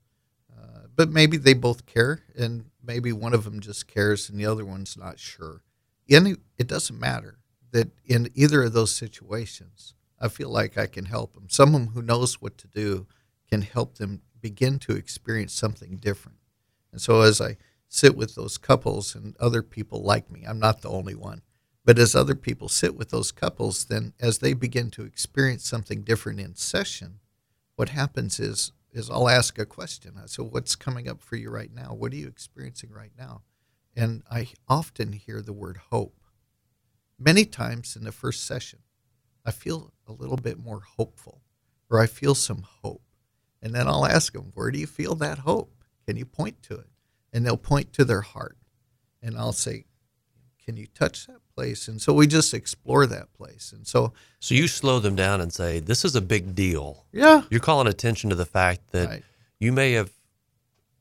Uh, 0.55 0.81
but 0.95 1.09
maybe 1.09 1.35
they 1.35 1.55
both 1.55 1.87
care, 1.87 2.21
and 2.37 2.65
maybe 2.83 3.11
one 3.11 3.33
of 3.33 3.43
them 3.43 3.59
just 3.59 3.87
cares 3.87 4.29
and 4.29 4.39
the 4.39 4.45
other 4.45 4.65
one's 4.65 4.95
not 4.95 5.17
sure. 5.17 5.63
Any, 6.07 6.35
it 6.59 6.67
doesn't 6.67 6.99
matter 6.99 7.39
that 7.71 7.89
in 8.05 8.29
either 8.35 8.61
of 8.61 8.73
those 8.73 8.93
situations, 8.93 9.95
I 10.19 10.27
feel 10.27 10.49
like 10.49 10.77
I 10.77 10.87
can 10.87 11.05
help 11.05 11.33
them. 11.33 11.49
Someone 11.49 11.87
who 11.87 12.01
knows 12.01 12.41
what 12.41 12.57
to 12.59 12.67
do 12.67 13.07
can 13.49 13.61
help 13.61 13.97
them 13.97 14.21
begin 14.39 14.79
to 14.79 14.95
experience 14.95 15.53
something 15.53 15.97
different. 15.97 16.37
And 16.91 17.01
so 17.01 17.21
as 17.21 17.41
I 17.41 17.57
sit 17.87 18.15
with 18.15 18.35
those 18.35 18.57
couples 18.57 19.15
and 19.15 19.35
other 19.37 19.61
people 19.61 20.01
like 20.01 20.31
me, 20.31 20.43
I'm 20.47 20.59
not 20.59 20.81
the 20.81 20.89
only 20.89 21.15
one, 21.15 21.41
but 21.83 21.99
as 21.99 22.15
other 22.15 22.35
people 22.35 22.69
sit 22.69 22.95
with 22.95 23.09
those 23.09 23.31
couples, 23.31 23.85
then 23.85 24.13
as 24.19 24.39
they 24.39 24.53
begin 24.53 24.89
to 24.91 25.03
experience 25.03 25.67
something 25.67 26.01
different 26.01 26.39
in 26.39 26.55
session, 26.55 27.19
what 27.75 27.89
happens 27.89 28.39
is 28.39 28.71
is 28.91 29.09
I'll 29.09 29.27
ask 29.27 29.59
a 29.59 29.65
question. 29.65 30.17
I 30.17 30.25
say, 30.25 30.41
"What's 30.41 30.77
coming 30.77 31.09
up 31.09 31.21
for 31.21 31.35
you 31.35 31.49
right 31.49 31.73
now? 31.73 31.93
What 31.93 32.13
are 32.13 32.15
you 32.15 32.29
experiencing 32.29 32.91
right 32.91 33.11
now?" 33.17 33.43
And 33.93 34.23
I 34.31 34.53
often 34.69 35.11
hear 35.11 35.41
the 35.41 35.51
word 35.51 35.77
hope. 35.89 36.17
Many 37.19 37.45
times 37.45 37.97
in 37.97 38.05
the 38.05 38.13
first 38.13 38.45
session, 38.45 38.83
I 39.45 39.51
feel 39.51 39.93
a 40.07 40.11
little 40.11 40.37
bit 40.37 40.57
more 40.57 40.81
hopeful, 40.81 41.41
or 41.89 41.99
I 41.99 42.07
feel 42.07 42.35
some 42.35 42.63
hope. 42.81 43.01
And 43.61 43.73
then 43.73 43.87
I'll 43.87 44.05
ask 44.05 44.33
them, 44.33 44.51
"Where 44.53 44.71
do 44.71 44.79
you 44.79 44.87
feel 44.87 45.15
that 45.15 45.39
hope? 45.39 45.73
Can 46.05 46.17
you 46.17 46.25
point 46.25 46.61
to 46.63 46.75
it?" 46.75 46.89
And 47.31 47.45
they'll 47.45 47.57
point 47.57 47.93
to 47.93 48.05
their 48.05 48.21
heart. 48.21 48.57
And 49.21 49.37
I'll 49.37 49.53
say, 49.53 49.85
"Can 50.63 50.77
you 50.77 50.87
touch 50.87 51.27
that 51.27 51.41
place?" 51.55 51.87
And 51.87 52.01
so 52.01 52.13
we 52.13 52.27
just 52.27 52.53
explore 52.53 53.05
that 53.07 53.33
place. 53.33 53.71
And 53.71 53.87
so 53.87 54.13
So 54.39 54.53
you 54.55 54.67
slow 54.67 54.99
them 54.99 55.15
down 55.15 55.41
and 55.41 55.51
say, 55.53 55.79
"This 55.79 56.05
is 56.05 56.15
a 56.15 56.21
big 56.21 56.55
deal." 56.55 57.05
yeah, 57.11 57.43
You're 57.49 57.59
calling 57.59 57.87
attention 57.87 58.29
to 58.29 58.35
the 58.35 58.45
fact 58.45 58.91
that 58.91 59.07
right, 59.09 59.23
you 59.59 59.71
may 59.71 59.93
have 59.93 60.11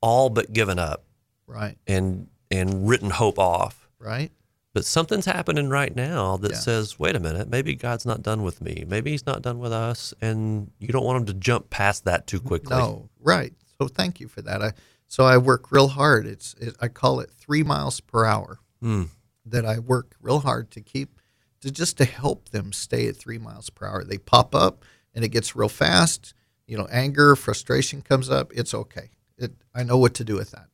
all 0.01 0.29
but 0.31 0.53
given 0.53 0.79
up 0.79 1.05
right, 1.47 1.79
and 1.87 2.29
and 2.51 2.89
written 2.89 3.11
hope 3.11 3.39
off, 3.39 3.89
right. 3.99 4.31
But 4.75 4.85
something's 4.85 5.25
happening 5.25 5.71
right 5.71 5.95
now 5.97 6.37
that 6.37 6.51
Yeah. 6.51 6.59
says, 6.59 6.99
"Wait 6.99 7.17
a 7.17 7.21
minute, 7.21 7.49
maybe 7.49 7.75
God's 7.75 8.05
not 8.05 8.23
done 8.23 8.43
with 8.43 8.61
me. 8.61 8.85
Maybe 8.87 9.13
He's 9.13 9.25
not 9.25 9.41
done 9.41 9.59
with 9.59 9.73
us," 9.73 10.13
and 10.21 10.71
you 10.79 10.89
don't 10.89 11.05
want 11.05 11.21
him 11.21 11.27
to 11.27 11.35
jump 11.35 11.71
past 11.71 12.05
that 12.05 12.27
too 12.27 12.41
quickly. 12.41 12.77
No, 12.77 13.09
right. 13.21 13.55
So 13.81 13.89
thank 13.89 14.21
you 14.21 14.29
for 14.29 14.43
that. 14.43 14.61
I 14.63 14.73
so 15.07 15.25
I 15.25 15.39
work 15.39 15.73
real 15.73 15.89
hard. 15.89 16.27
It's 16.27 16.55
it, 16.61 16.77
I 16.81 16.89
call 16.89 17.21
it 17.21 17.31
three 17.31 17.63
miles 17.63 18.01
per 18.01 18.25
hour. 18.27 18.59
Mm. 18.83 19.09
That 19.47 19.65
I 19.65 19.79
work 19.79 20.17
real 20.21 20.41
hard 20.41 20.71
to 20.73 20.81
keep 20.81 21.21
to 21.61 21.71
just 21.71 21.97
to 21.99 22.05
help 22.05 22.51
them 22.51 22.73
stay 22.73 23.09
at 23.09 23.17
three 23.17 23.39
miles 23.39 23.71
per 23.71 23.87
hour. 23.87 24.05
They 24.05 24.19
pop 24.19 24.55
up 24.55 24.85
and 25.15 25.25
it 25.25 25.29
gets 25.29 25.55
real 25.57 25.69
fast. 25.69 26.35
You 26.67 26.77
know, 26.79 26.87
anger, 26.91 27.37
frustration 27.37 28.03
comes 28.03 28.29
up. 28.31 28.53
It's 28.55 28.75
okay. 28.75 29.11
It 29.39 29.53
I 29.75 29.83
know 29.85 29.99
what 29.99 30.15
to 30.15 30.25
do 30.25 30.35
with 30.35 30.51
that. 30.51 30.69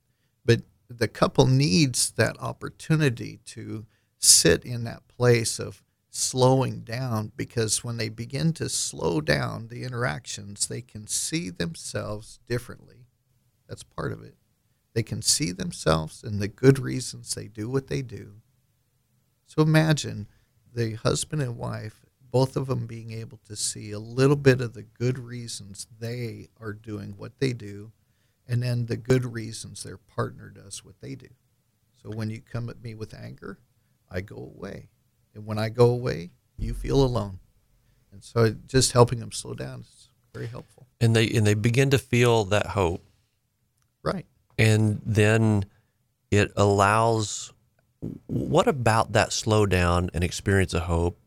But 0.45 0.63
the 0.89 1.09
couple 1.09 1.47
needs 1.47 2.13
that 2.13 2.37
opportunity 2.41 3.39
to 3.47 3.87
sit 4.21 4.65
in 4.65 4.85
that 4.85 5.09
place 5.09 5.59
of 5.59 5.83
slowing 6.11 6.81
down 6.81 7.33
because 7.37 7.83
when 7.83 7.97
they 7.97 8.09
begin 8.09 8.53
to 8.53 8.69
slow 8.69 9.21
down 9.21 9.69
the 9.69 9.83
interactions, 9.83 10.67
they 10.67 10.83
can 10.83 11.07
see 11.07 11.51
themselves 11.51 12.39
differently. 12.47 13.07
That's 13.69 13.83
part 13.83 14.13
of 14.13 14.23
it. 14.23 14.35
They 14.93 15.03
can 15.03 15.23
see 15.23 15.53
themselves 15.53 16.23
and 16.23 16.41
the 16.41 16.49
good 16.49 16.79
reasons 16.79 17.35
they 17.35 17.47
do 17.47 17.69
what 17.69 17.87
they 17.87 18.03
do. 18.03 18.35
So 19.47 19.63
imagine 19.63 20.27
the 20.75 20.95
husband 20.95 21.43
and 21.43 21.57
wife, 21.57 22.05
both 22.31 22.57
of 22.57 22.67
them 22.67 22.87
being 22.87 23.13
able 23.13 23.39
to 23.47 23.57
see 23.57 23.91
a 23.93 23.99
little 23.99 24.37
bit 24.37 24.61
of 24.61 24.75
the 24.75 24.83
good 24.83 25.19
reasons 25.19 25.87
they 25.99 26.49
are 26.61 26.73
doing 26.73 27.15
what 27.17 27.39
they 27.39 27.53
do, 27.53 27.93
and 28.47 28.63
then 28.63 28.87
the 28.87 28.97
good 28.97 29.25
reasons 29.25 29.83
their 29.83 29.97
partner 29.97 30.51
does 30.51 30.85
what 30.85 31.01
they 31.01 31.15
do. 31.15 31.29
So 32.03 32.11
when 32.11 32.31
you 32.31 32.41
come 32.41 32.69
at 32.69 32.83
me 32.83 32.95
with 32.95 33.15
anger, 33.15 33.59
I 34.11 34.21
go 34.21 34.37
away. 34.37 34.89
And 35.35 35.47
when 35.47 35.59
I 35.59 35.69
go 35.69 35.91
away, 35.91 36.31
you 36.59 36.75
feel 36.75 37.03
alone. 37.05 37.39
And 38.13 38.25
so 38.25 38.51
just 38.67 38.93
helping 38.93 39.21
them 39.21 39.33
slow 39.33 39.55
down 39.55 39.81
is 39.81 40.09
very 40.35 40.47
helpful. 40.47 40.87
And 41.01 41.15
they 41.15 41.29
and 41.31 41.47
they 41.47 41.55
begin 41.55 41.91
to 41.91 41.99
feel 41.99 42.45
that 42.47 42.67
hope, 42.67 43.05
Right. 44.03 44.27
and 44.59 45.01
then 45.05 45.65
it 46.31 46.53
allows. 46.57 47.53
What 48.27 48.67
about 48.67 49.13
that 49.13 49.29
slowdown 49.31 50.09
and 50.15 50.25
experience 50.25 50.73
of 50.75 50.83
hope 50.83 51.19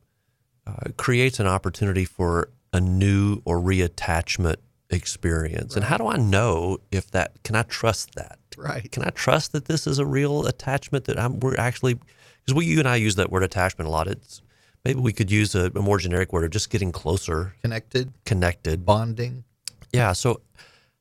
uh, 0.65 0.89
creates 0.98 1.39
an 1.39 1.46
opportunity 1.48 2.04
for 2.04 2.50
a 2.74 2.82
new 2.82 3.41
or 3.46 3.60
reattachment 3.60 4.56
experience? 4.89 5.76
And 5.76 5.86
how 5.86 5.98
do 5.98 6.08
I 6.08 6.17
know 6.17 6.80
if 6.91 7.10
that 7.12 7.41
can 7.43 7.56
I 7.56 7.62
trust 7.63 8.15
that? 8.15 8.39
Right. 8.58 8.91
Can 8.91 9.04
I 9.04 9.10
trust 9.12 9.52
that 9.54 9.65
this 9.65 9.88
is 9.88 10.00
a 10.00 10.06
real 10.06 10.46
attachment 10.48 11.06
that 11.06 11.17
I'm 11.19 11.39
we're 11.39 11.58
actually 11.58 12.00
because 12.45 12.56
we 12.58 12.65
you 12.65 12.79
and 12.79 12.88
I 12.88 12.95
use 12.97 13.15
that 13.15 13.32
word 13.32 13.43
attachment 13.43 13.88
a 13.88 13.91
lot. 13.91 14.08
It's 14.08 14.41
maybe 14.86 14.99
we 14.99 15.13
could 15.13 15.32
use 15.32 15.56
a, 15.56 15.71
a 15.75 15.82
more 15.82 15.97
generic 15.97 16.34
word 16.34 16.43
of 16.43 16.51
just 16.51 16.69
getting 16.69 16.91
closer, 16.91 17.56
Connected, 17.62 18.12
connected. 18.25 18.86
bonding. 18.86 19.43
Yeah. 19.91 20.13
So 20.13 20.41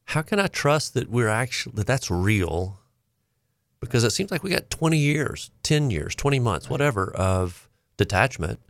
how 0.07 0.22
can 0.22 0.38
I 0.38 0.46
trust 0.48 0.94
that 0.94 1.09
we're 1.11 1.28
actually 1.28 1.74
that 1.76 1.87
that's 1.87 2.11
real? 2.11 2.78
Because 3.81 4.05
it 4.05 4.11
seems 4.11 4.31
like 4.31 4.44
we 4.44 4.50
got 4.50 4.70
20 4.70 4.96
years, 4.96 5.50
10 5.64 5.90
years, 5.90 6.14
20 6.14 6.38
months, 6.38 6.70
whatever 6.70 7.11
of 7.16 7.68
detachment. 7.96 8.61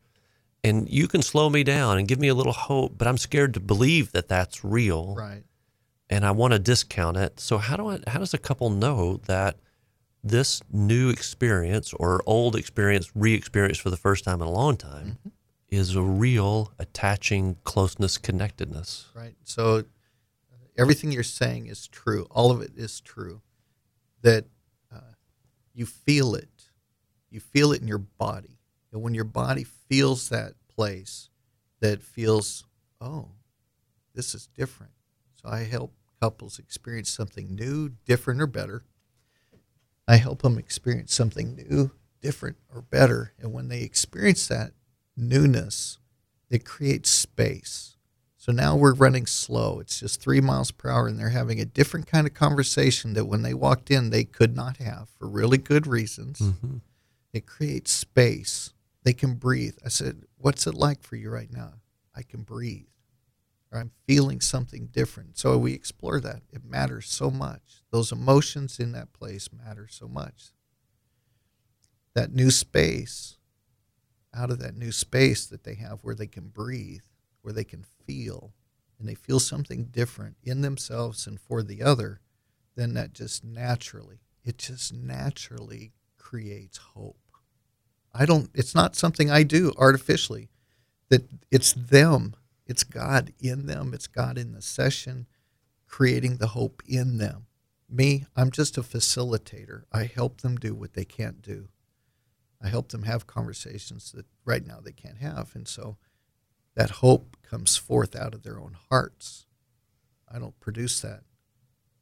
And 0.65 0.89
you 0.89 1.07
can 1.09 1.21
slow 1.23 1.51
me 1.51 1.65
down 1.65 1.99
and 1.99 2.09
give 2.09 2.19
me 2.21 2.29
a 2.29 2.35
little 2.35 2.53
hope, 2.53 2.97
but 2.97 3.07
I'm 3.09 3.19
scared 3.19 3.53
to 3.55 3.61
believe 3.61 4.13
that 4.13 4.29
that's 4.29 4.65
real 4.65 5.15
Right. 5.17 5.43
and 6.09 6.25
I 6.25 6.31
want 6.31 6.53
to 6.53 6.59
discount 6.59 7.17
it. 7.19 7.41
So 7.41 7.59
how 7.59 7.77
do 7.77 7.89
I 7.89 7.99
how 8.07 8.21
does 8.21 8.33
a 8.33 8.39
couple 8.39 8.71
know 8.71 9.19
that 9.27 9.57
this 10.25 10.63
new 10.71 11.11
experience 11.11 11.93
or 11.95 12.23
old 12.27 12.55
experience 12.57 13.11
re-experience 13.15 13.79
for 13.79 13.91
the 13.91 13.97
first 13.97 14.25
time 14.25 14.41
in 14.41 14.47
a 14.47 14.51
long 14.51 14.77
time 14.77 15.07
Mm-hmm. 15.07 15.29
is 15.69 15.97
a 15.97 16.03
real 16.03 16.73
attaching 16.79 17.57
closeness 17.65 18.19
connectedness? 18.19 19.09
Right. 19.15 19.35
So 19.43 19.79
uh, 19.79 19.83
everything 20.79 21.13
you're 21.13 21.23
saying 21.23 21.67
is 21.67 21.89
true. 21.89 22.27
All 22.31 22.51
of 22.51 22.61
it 22.61 22.73
is 22.77 23.01
true. 23.01 23.41
That 24.23 24.45
uh, 24.95 25.15
you 25.75 25.87
feel 25.87 26.35
it. 26.35 26.71
You 27.31 27.41
feel 27.41 27.73
it 27.73 27.81
in 27.81 27.89
your 27.89 27.99
body. 27.99 28.59
And 28.93 29.03
when 29.03 29.15
your 29.15 29.25
body 29.25 29.65
feels 29.65 30.29
that 30.29 30.53
place, 30.69 31.31
that 31.81 32.03
feels, 32.03 32.65
oh, 33.01 33.31
this 34.15 34.35
is 34.35 34.47
different. 34.47 34.93
So 35.43 35.49
I 35.49 35.65
help 35.65 35.95
couples 36.21 36.59
experience 36.59 37.09
something 37.11 37.55
new, 37.55 37.89
different, 38.05 38.41
or 38.41 38.47
better. 38.47 38.85
I 40.09 40.17
help 40.17 40.43
them 40.43 40.59
experience 40.59 41.15
something 41.15 41.55
new, 41.55 41.93
different, 42.21 42.57
or 42.75 42.83
better. 42.83 43.33
And 43.39 43.53
when 43.53 43.69
they 43.69 43.83
experience 43.83 44.47
that 44.49 44.73
newness, 45.17 45.99
it 46.51 46.65
creates 46.65 47.11
space. 47.11 47.97
So 48.37 48.51
now 48.51 48.75
we're 48.75 48.95
running 48.95 49.27
slow. 49.27 49.79
It's 49.79 50.01
just 50.01 50.21
three 50.21 50.41
miles 50.41 50.73
per 50.73 50.91
hour, 50.91 51.07
and 51.07 51.19
they're 51.19 51.29
having 51.29 51.61
a 51.61 51.65
different 51.65 52.09
kind 52.09 52.27
of 52.27 52.35
conversation 52.35 53.15
that 53.15 53.27
when 53.27 53.43
they 53.43 53.55
walked 53.55 53.91
in, 53.91 54.11
they 54.11 54.25
could 54.25 54.57
not 54.57 54.79
have 54.79 55.09
for 55.17 55.29
really 55.29 55.59
good 55.59 55.87
reasons. 55.87 56.41
Mm-hmm. 56.41 56.79
It 57.33 57.47
creates 57.47 57.93
space. 57.93 58.73
They 59.05 59.13
can 59.13 59.35
breathe. 59.35 59.77
I 59.85 59.89
said, 59.89 60.25
What's 60.37 60.67
it 60.67 60.75
like 60.75 61.03
for 61.03 61.15
you 61.15 61.31
right 61.31 61.53
now? 61.53 61.75
I 62.17 62.23
can 62.23 62.43
breathe. 62.43 62.87
Or 63.73 63.79
I'm 63.79 63.93
feeling 64.07 64.41
something 64.41 64.89
different. 64.93 65.39
So 65.39 65.57
we 65.57 65.73
explore 65.73 66.21
that. 66.21 66.43
It 66.53 66.65
matters 66.65 67.09
so 67.09 67.31
much. 67.31 67.83
Those 67.91 68.13
emotions 68.13 68.79
in 68.79 68.93
that 68.93 69.13
place 69.15 69.49
matter 69.51 69.89
so 69.91 70.07
much. 70.09 70.53
That 72.15 72.35
new 72.35 72.51
space, 72.51 73.39
out 74.35 74.51
of 74.51 74.59
that 74.59 74.77
new 74.77 74.93
space 74.93 75.47
that 75.47 75.65
they 75.65 75.75
have 75.77 76.01
where 76.03 76.15
they 76.15 76.27
can 76.27 76.49
breathe, 76.49 77.01
where 77.41 77.55
they 77.55 77.65
can 77.65 77.85
feel, 78.07 78.53
and 78.99 79.09
they 79.09 79.15
feel 79.15 79.41
something 79.41 79.85
different 79.85 80.37
in 80.43 80.61
themselves 80.61 81.27
and 81.27 81.41
for 81.41 81.63
the 81.63 81.83
other, 81.83 82.21
then 82.77 82.95
that 82.95 83.15
just 83.15 83.43
naturally, 83.43 84.21
it 84.45 84.59
just 84.59 84.93
naturally 84.93 85.93
creates 86.19 86.79
hope. 86.79 87.17
I 88.15 88.27
don't, 88.27 88.51
it's 88.55 88.75
not 88.75 88.97
something 88.97 89.31
I 89.31 89.43
do 89.43 89.73
artificially, 89.79 90.51
that 91.09 91.29
it's 91.51 91.73
them, 91.73 92.37
it's 92.67 92.85
God 92.85 93.33
in 93.41 93.67
them, 93.67 93.93
it's 93.95 94.07
God 94.07 94.39
in 94.39 94.53
the 94.53 94.63
session 94.63 95.27
creating 95.93 96.39
the 96.39 96.49
hope 96.49 96.83
in 96.89 97.19
them. 97.19 97.47
Me, 97.89 98.25
I'm 98.35 98.51
just 98.51 98.79
a 98.79 98.83
facilitator. 98.83 99.83
I 99.93 100.05
help 100.05 100.41
them 100.41 100.57
do 100.57 100.75
what 100.75 100.95
they 100.95 101.05
can't 101.05 101.43
do. 101.43 101.69
I 102.63 102.69
help 102.69 102.89
them 102.89 103.03
have 103.03 103.27
conversations 103.27 104.11
that 104.13 104.25
right 104.47 104.67
now 104.67 104.79
they 104.83 104.93
can't 104.93 105.19
have. 105.19 105.51
And 105.55 105.69
so 105.69 105.99
that 106.75 106.91
hope 106.91 107.37
comes 107.43 107.77
forth 107.77 108.17
out 108.17 108.35
of 108.35 108.43
their 108.43 108.59
own 108.59 108.75
hearts. 108.89 109.45
I 110.33 110.39
don't 110.39 110.59
produce 110.61 111.01
that. 111.03 111.25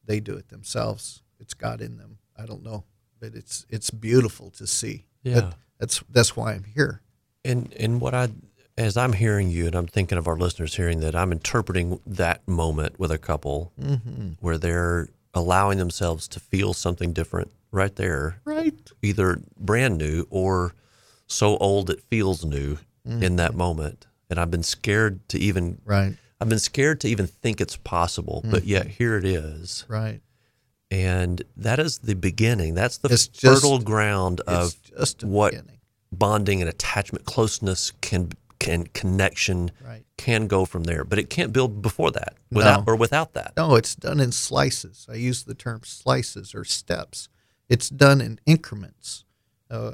They 0.05 0.21
do 0.21 0.35
it 0.35 0.51
themselves. 0.51 1.23
It's 1.41 1.55
God 1.55 1.81
in 1.81 1.97
them. 1.97 2.19
I 2.39 2.47
don't 2.47 2.63
know, 2.63 2.85
but 3.19 3.35
it's 3.35 3.67
it's 3.69 3.91
beautiful 3.91 4.51
to 4.53 4.67
see. 4.67 5.07
Yeah. 5.25 5.35
That, 5.35 5.55
that's 5.81 6.05
that's 6.09 6.37
why 6.37 6.53
I'm 6.53 6.65
here. 6.65 7.03
And 7.45 7.75
and 7.75 8.01
what 8.01 8.15
I 8.15 8.29
as 8.81 8.97
I'm 8.97 9.13
hearing 9.13 9.51
you 9.51 9.67
and 9.67 9.75
I'm 9.75 9.87
thinking 9.87 10.17
of 10.17 10.27
our 10.27 10.37
listeners 10.37 10.75
hearing 10.75 11.01
that 11.01 11.15
I'm 11.15 11.33
interpreting 11.33 12.01
that 12.07 12.47
moment 12.49 12.99
with 12.99 13.11
a 13.11 13.19
couple 13.19 13.73
Mm-hmm. 13.81 14.31
where 14.41 14.57
they're 14.57 15.09
allowing 15.35 15.79
themselves 15.79 16.27
to 16.29 16.41
feel 16.41 16.73
something 16.73 17.13
different 17.13 17.51
right 17.71 17.95
there, 17.95 18.41
Right. 18.45 18.75
either 19.03 19.41
brand 19.59 19.99
new 19.99 20.27
or 20.31 20.75
so 21.27 21.57
old 21.59 21.91
it 21.91 22.03
feels 22.11 22.45
new 22.45 22.79
in 23.05 23.37
that 23.37 23.55
moment. 23.55 24.07
And 24.31 24.39
I've 24.39 24.51
been 24.51 24.63
scared 24.63 25.29
to 25.29 25.39
even 25.39 25.81
Right. 25.85 26.17
I've 26.41 26.49
been 26.49 26.59
scared 26.59 27.01
to 27.03 27.09
even 27.09 27.27
think 27.27 27.61
it's 27.61 27.77
possible, 27.77 28.43
but 28.49 28.65
yet 28.65 28.87
here 28.87 29.17
it 29.19 29.25
is. 29.27 29.85
Right. 29.89 30.23
And 30.91 31.43
that 31.57 31.79
is 31.79 31.99
the 31.99 32.15
beginning. 32.15 32.75
That's 32.75 32.97
the 32.97 33.11
It's 33.13 33.27
just- 33.29 33.63
fertile 33.63 33.79
ground 33.79 34.41
of 34.47 34.75
just 34.99 35.23
what 35.23 35.53
beginning. 35.53 35.81
bonding 36.11 36.61
and 36.63 36.69
attachment, 36.69 37.27
closeness 37.27 37.93
can 38.01 38.31
can 38.61 38.87
connection 38.89 39.73
Right. 39.85 40.05
can 40.17 40.47
go 40.47 40.65
from 40.65 40.85
there. 40.85 41.03
But 41.03 41.19
it 41.19 41.29
can't 41.31 41.53
build 41.53 41.83
before 41.83 42.13
that, 42.13 42.37
without 42.53 42.87
No. 42.87 42.93
or 42.93 42.97
without 42.97 43.33
that. 43.35 43.55
No, 43.57 43.75
it's 43.75 43.97
done 43.97 44.21
in 44.21 44.31
slices. 44.31 45.07
I 45.11 45.15
use 45.15 45.43
the 45.43 45.55
term 45.55 45.81
slices 45.85 46.55
or 46.55 46.65
steps. 46.65 47.29
It's 47.69 47.89
done 47.89 48.21
in 48.21 48.39
increments. 48.47 49.25
Uh, 49.69 49.93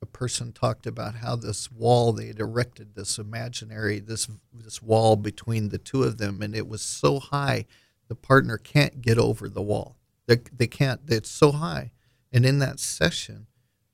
a 0.00 0.06
person 0.06 0.52
talked 0.52 0.86
about 0.86 1.16
how 1.16 1.36
this 1.36 1.70
wall 1.70 2.12
they 2.12 2.26
had 2.26 2.40
erected, 2.40 2.94
this 2.96 3.18
imaginary 3.18 4.00
this 4.00 4.28
this 4.52 4.82
wall 4.82 5.14
between 5.16 5.68
the 5.70 5.78
two 5.78 6.02
of 6.02 6.18
them, 6.18 6.42
and 6.42 6.54
it 6.54 6.66
was 6.68 6.82
so 6.82 7.18
high, 7.20 7.66
the 8.08 8.14
partner 8.16 8.58
can't 8.58 9.00
get 9.00 9.16
over 9.18 9.48
the 9.48 9.62
wall. 9.62 9.96
They, 10.26 10.38
they 10.52 10.66
can't. 10.66 11.00
It's 11.08 11.30
so 11.30 11.52
high, 11.52 11.92
and 12.32 12.44
in 12.44 12.58
that 12.58 12.80
session, 12.80 13.46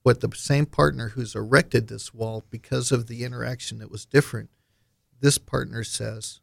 what 0.09 0.23
the 0.23 0.35
same 0.35 0.65
partner 0.65 1.11
who's 1.11 1.35
erected 1.35 1.87
this 1.87 2.15
wall 2.15 2.43
because 2.49 2.91
of 2.91 3.09
the 3.09 3.25
interaction 3.25 3.79
that 3.79 3.91
was 3.91 4.07
different, 4.07 4.49
this 5.21 5.37
partner 5.37 5.85
says, 5.85 6.41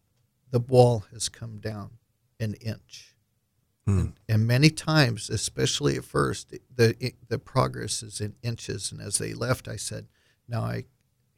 the 0.51 0.59
wall 0.59 1.05
has 1.11 1.29
come 1.29 1.57
down 1.57 1.97
an 2.39 2.53
inch. 2.61 3.15
Hmm. 3.87 4.09
And 4.29 4.45
many 4.45 4.69
times, 4.69 5.31
especially 5.31 5.97
at 5.97 6.05
first, 6.05 6.53
the 6.75 7.13
the 7.27 7.39
progress 7.39 8.03
is 8.03 8.21
in 8.21 8.35
inches. 8.43 8.91
And 8.91 9.01
as 9.01 9.17
they 9.17 9.33
left, 9.33 9.67
I 9.67 9.77
said, 9.77 10.09
"Now 10.47 10.61
I, 10.61 10.85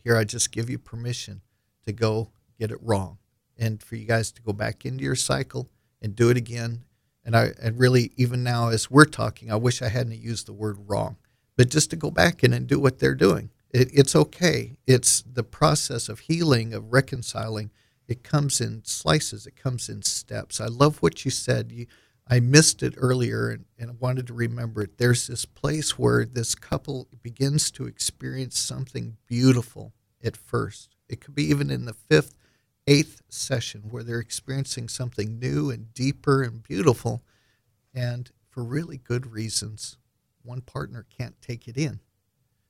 here 0.03 0.17
I 0.17 0.25
just 0.25 0.51
give 0.51 0.69
you 0.69 0.77
permission 0.77 1.43
to 1.85 1.93
go 1.93 2.31
get 2.59 2.71
it 2.71 2.79
wrong, 2.81 3.19
and 3.57 3.81
for 3.81 3.95
you 3.95 4.05
guys 4.05 4.33
to 4.33 4.41
go 4.41 4.51
back 4.51 4.85
into 4.85 5.05
your 5.05 5.15
cycle 5.15 5.69
and 6.01 6.13
do 6.13 6.29
it 6.29 6.35
again." 6.35 6.83
And 7.23 7.37
I 7.37 7.53
and 7.61 7.79
really 7.79 8.11
even 8.17 8.43
now 8.43 8.67
as 8.67 8.91
we're 8.91 9.05
talking, 9.05 9.49
I 9.49 9.55
wish 9.55 9.81
I 9.81 9.87
hadn't 9.87 10.19
used 10.19 10.45
the 10.45 10.53
word 10.53 10.77
wrong, 10.89 11.15
but 11.58 11.70
just 11.70 11.89
to 11.89 11.96
go 11.96 12.12
back 12.12 12.43
in 12.43 12.54
and 12.54 12.67
do 12.67 12.80
what 12.80 13.00
they're 13.00 13.15
doing. 13.15 13.50
It, 13.72 13.89
it's 13.93 14.15
okay. 14.15 14.78
It's 14.86 15.22
the 15.22 15.43
process 15.43 16.08
of 16.08 16.20
healing, 16.20 16.74
of 16.74 16.93
reconciling. 16.93 17.72
It 18.08 18.24
comes 18.24 18.62
in 18.62 18.86
slices. 18.86 19.46
It 19.46 19.58
comes 19.58 19.89
in 19.89 20.04
steps. 20.04 20.62
I 20.62 20.67
love 20.67 21.02
what 21.02 21.26
you 21.26 21.32
said. 21.32 21.72
You, 21.72 21.88
I 22.30 22.39
missed 22.39 22.84
it 22.84 22.93
earlier 22.98 23.50
and, 23.50 23.65
and 23.78 23.89
I 23.89 23.93
wanted 24.00 24.28
to 24.28 24.34
remember 24.34 24.84
it. 24.84 24.98
There's 24.98 25.28
this 25.28 25.46
place 25.46 25.98
where 25.98 26.26
this 26.26 26.56
couple 26.56 27.08
begins 27.22 27.72
to 27.72 27.88
experience 27.88 28.58
something 28.58 29.17
beautiful 29.28 29.93
at 30.24 30.38
first. 30.38 30.96
It 31.10 31.22
could 31.22 31.36
be 31.36 31.46
even 31.46 31.70
in 31.70 31.86
the 31.86 31.93
fifth, 31.93 32.36
eighth 32.86 33.22
session 33.30 33.84
where 33.89 34.04
they're 34.04 34.20
experiencing 34.20 34.89
something 34.89 35.39
new 35.39 35.70
and 35.70 35.93
deeper 35.93 36.43
and 36.43 36.62
beautiful. 36.62 37.24
And 37.93 38.30
for 38.50 38.63
really 38.63 38.98
good 38.98 39.32
reasons, 39.32 39.98
one 40.47 40.62
partner 40.62 41.05
can't 41.15 41.39
take 41.41 41.67
it 41.67 41.77
in. 41.77 41.99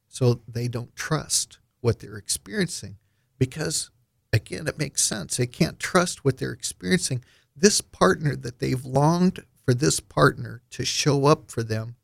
So 0.08 0.42
they 0.48 0.68
don't 0.68 0.96
trust 0.96 1.60
what 1.82 2.00
they're 2.00 2.18
experiencing 2.18 2.98
because, 3.38 3.92
again, 4.34 4.68
it 4.68 4.80
makes 4.80 5.04
sense. 5.04 5.38
They 5.38 5.48
can't 5.48 5.80
trust 5.80 6.26
what 6.26 6.38
they're 6.38 6.52
experiencing 6.52 7.24
this 7.56 7.82
partner 7.82 8.36
that 8.36 8.60
they've 8.60 8.86
longed 8.86 9.44
for 9.66 9.74
this 9.74 10.00
partner 10.00 10.62
to 10.72 10.86
show 10.86 11.26
up 11.26 11.50
for 11.52 11.64
them, 11.64 11.96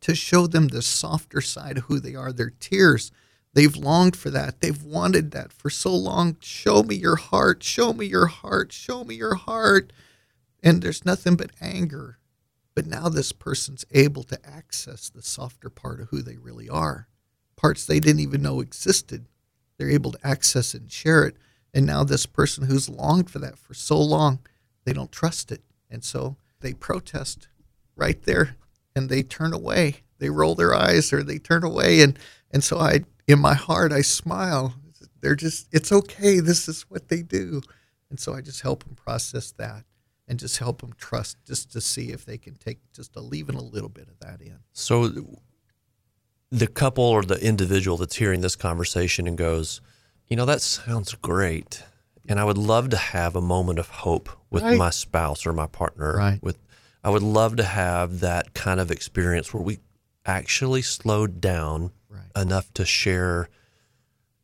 to 0.00 0.14
show 0.14 0.46
them 0.46 0.68
the 0.68 0.82
softer 0.82 1.40
side 1.40 1.78
of 1.78 1.84
who 1.84 2.00
they 2.00 2.14
are, 2.14 2.32
their 2.32 2.52
tears. 2.60 3.10
They've 3.54 3.76
longed 3.76 4.16
for 4.16 4.30
that. 4.30 4.60
They've 4.60 4.82
wanted 4.82 5.32
that 5.32 5.52
for 5.52 5.70
so 5.70 5.94
long. 5.94 6.36
Show 6.40 6.82
me 6.82 6.94
your 6.94 7.16
heart. 7.16 7.62
Show 7.62 7.92
me 7.92 8.06
your 8.06 8.26
heart. 8.26 8.72
Show 8.72 9.04
me 9.04 9.16
your 9.16 9.34
heart. 9.34 9.92
And 10.62 10.80
there's 10.80 11.04
nothing 11.04 11.36
but 11.36 11.50
anger. 11.60 12.18
But 12.78 12.86
now 12.86 13.08
this 13.08 13.32
person's 13.32 13.84
able 13.90 14.22
to 14.22 14.38
access 14.48 15.10
the 15.10 15.20
softer 15.20 15.68
part 15.68 16.00
of 16.00 16.10
who 16.10 16.22
they 16.22 16.36
really 16.36 16.68
are, 16.68 17.08
parts 17.56 17.84
they 17.84 17.98
didn't 17.98 18.20
even 18.20 18.40
know 18.40 18.60
existed. 18.60 19.26
They're 19.76 19.90
able 19.90 20.12
to 20.12 20.24
access 20.24 20.74
and 20.74 20.88
share 20.88 21.24
it. 21.24 21.36
And 21.74 21.84
now 21.84 22.04
this 22.04 22.24
person 22.24 22.66
who's 22.66 22.88
longed 22.88 23.30
for 23.30 23.40
that 23.40 23.58
for 23.58 23.74
so 23.74 24.00
long, 24.00 24.38
they 24.84 24.92
don't 24.92 25.10
trust 25.10 25.50
it. 25.50 25.62
And 25.90 26.04
so 26.04 26.36
they 26.60 26.72
protest 26.72 27.48
right 27.96 28.22
there 28.22 28.54
and 28.94 29.08
they 29.08 29.24
turn 29.24 29.52
away. 29.52 30.04
They 30.18 30.30
roll 30.30 30.54
their 30.54 30.72
eyes 30.72 31.12
or 31.12 31.24
they 31.24 31.38
turn 31.38 31.64
away. 31.64 32.00
And, 32.00 32.16
and 32.52 32.62
so 32.62 32.78
I, 32.78 33.00
in 33.26 33.40
my 33.40 33.54
heart, 33.54 33.90
I 33.90 34.02
smile. 34.02 34.74
They're 35.20 35.34
just, 35.34 35.66
it's 35.72 35.90
okay. 35.90 36.38
This 36.38 36.68
is 36.68 36.82
what 36.82 37.08
they 37.08 37.22
do. 37.22 37.60
And 38.08 38.20
so 38.20 38.34
I 38.34 38.40
just 38.40 38.60
help 38.60 38.84
them 38.84 38.94
process 38.94 39.50
that 39.58 39.82
and 40.28 40.38
just 40.38 40.58
help 40.58 40.80
them 40.82 40.92
trust 40.98 41.38
just 41.46 41.72
to 41.72 41.80
see 41.80 42.10
if 42.12 42.24
they 42.24 42.38
can 42.38 42.54
take 42.56 42.78
just 42.92 43.16
a 43.16 43.20
leaving 43.20 43.56
a 43.56 43.62
little 43.62 43.88
bit 43.88 44.08
of 44.08 44.18
that 44.20 44.40
in. 44.40 44.58
So 44.72 45.10
the 46.50 46.66
couple 46.66 47.04
or 47.04 47.22
the 47.22 47.42
individual 47.44 47.96
that's 47.96 48.16
hearing 48.16 48.40
this 48.42 48.54
conversation 48.56 49.26
and 49.26 49.36
goes, 49.36 49.80
you 50.28 50.36
know, 50.36 50.44
that 50.44 50.60
sounds 50.62 51.14
great. 51.14 51.82
And 52.28 52.38
I 52.38 52.44
would 52.44 52.58
love 52.58 52.90
to 52.90 52.96
have 52.98 53.34
a 53.34 53.40
moment 53.40 53.78
of 53.78 53.88
hope 53.88 54.28
with 54.50 54.62
Right. 54.62 54.76
my 54.78 54.90
spouse 54.90 55.46
or 55.46 55.52
my 55.52 55.66
partner. 55.66 56.14
Right. 56.16 56.42
With 56.42 56.58
I 57.02 57.10
would 57.10 57.22
love 57.22 57.56
to 57.56 57.64
have 57.64 58.20
that 58.20 58.54
kind 58.54 58.80
of 58.80 58.90
experience 58.90 59.54
where 59.54 59.62
we 59.62 59.78
actually 60.26 60.82
slowed 60.82 61.40
down 61.40 61.92
Right. 62.10 62.22
enough 62.36 62.72
to 62.74 62.84
share 62.84 63.48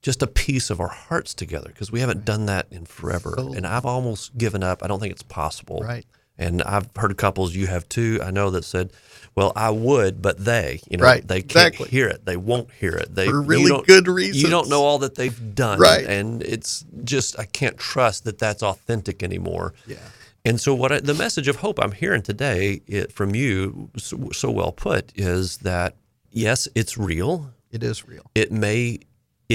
just 0.04 0.22
a 0.22 0.26
piece 0.26 0.68
of 0.68 0.80
our 0.80 0.88
hearts 0.88 1.32
together 1.32 1.68
because 1.68 1.90
we 1.90 1.98
haven't 2.00 2.24
done 2.26 2.44
that 2.46 2.66
in 2.70 2.84
forever. 2.84 3.34
So- 3.38 3.54
and 3.54 3.66
I've 3.66 3.86
almost 3.86 4.36
given 4.36 4.62
up. 4.62 4.82
I 4.82 4.86
don't 4.86 5.00
think 5.00 5.12
it's 5.12 5.22
possible. 5.22 5.80
Right. 5.82 6.04
And 6.36 6.62
I've 6.62 6.88
heard 6.96 7.16
couples 7.16 7.54
you 7.54 7.68
have 7.68 7.88
too. 7.88 8.20
I 8.22 8.30
know 8.32 8.50
that 8.50 8.64
said, 8.64 8.90
"Well, 9.36 9.52
I 9.56 9.70
would, 9.70 10.20
but 10.20 10.44
they, 10.44 10.80
you 10.90 10.96
know, 10.98 11.04
Right, 11.04 11.26
they 11.26 11.40
can't 11.42 11.68
exactly. 11.74 11.88
hear 11.88 12.08
it. 12.08 12.26
They 12.26 12.36
won't 12.36 12.68
hear 12.72 12.90
it. 12.92 13.14
They 13.14 13.28
For 13.28 13.40
really 13.40 13.68
don't- 13.70 13.86
good 13.86 14.08
reasons. 14.08 14.42
You 14.42 14.50
don't 14.50 14.68
know 14.68 14.82
all 14.82 14.98
that 14.98 15.14
they've 15.14 15.54
done, 15.54 15.78
Right. 15.78 16.04
And 16.04 16.42
it's 16.42 16.84
just 17.04 17.38
I 17.38 17.44
can't 17.46 17.78
trust 17.78 18.24
that 18.24 18.38
that's 18.38 18.62
authentic 18.64 19.22
anymore. 19.22 19.74
Yeah. 19.86 19.96
And 20.44 20.60
so, 20.60 20.74
what 20.74 20.92
I, 20.92 21.00
the 21.00 21.14
message 21.14 21.48
of 21.48 21.56
hope 21.56 21.78
I'm 21.80 21.92
hearing 21.92 22.20
today 22.20 22.82
it, 22.86 23.10
from 23.12 23.34
you, 23.34 23.88
so, 23.96 24.28
so 24.32 24.50
well 24.50 24.72
put, 24.72 25.12
is 25.14 25.58
that 25.58 25.94
yes, 26.30 26.68
it's 26.74 26.98
real. 26.98 27.52
It 27.70 27.82
is 27.82 28.06
real. 28.06 28.30
It 28.34 28.52
may 28.52 28.98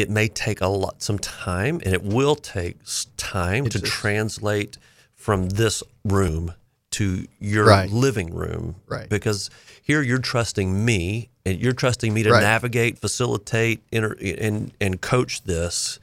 it 0.01 0.09
may 0.09 0.27
take 0.27 0.61
a 0.61 0.67
lot 0.67 1.01
some 1.01 1.19
time, 1.19 1.81
and 1.85 1.93
it 1.93 2.03
will 2.03 2.35
take 2.35 2.77
time 3.17 3.67
to 3.69 3.79
translate 3.81 4.77
from 5.15 5.49
this 5.49 5.83
room 6.05 6.53
to 6.91 7.27
your 7.39 7.65
Right. 7.65 7.89
living 7.91 8.33
room, 8.33 8.75
Right. 8.87 9.07
Because 9.09 9.49
here 9.81 10.01
you're 10.01 10.17
trusting 10.19 10.83
me, 10.85 11.29
and 11.45 11.59
you're 11.59 11.73
trusting 11.73 12.13
me 12.13 12.23
to 12.23 12.31
Right. 12.31 12.41
navigate, 12.41 12.97
facilitate, 12.99 13.81
inter, 13.91 14.15
and 14.21 14.71
and 14.81 15.01
coach 15.01 15.43
this. 15.43 15.99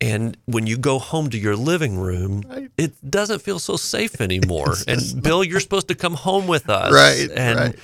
And 0.00 0.36
when 0.46 0.66
you 0.66 0.76
go 0.78 0.98
home 0.98 1.30
to 1.30 1.38
your 1.38 1.54
living 1.56 1.96
room, 1.96 2.42
Right. 2.48 2.70
it 2.76 2.92
doesn't 3.08 3.40
feel 3.42 3.58
so 3.58 3.76
safe 3.76 4.20
anymore. 4.28 4.76
and 4.88 5.22
Bill, 5.22 5.44
you're 5.44 5.60
supposed 5.60 5.88
to 5.88 5.94
come 5.94 6.14
home 6.14 6.46
with 6.48 6.68
us, 6.68 6.92
Right, 6.92 7.30
And 7.36 7.74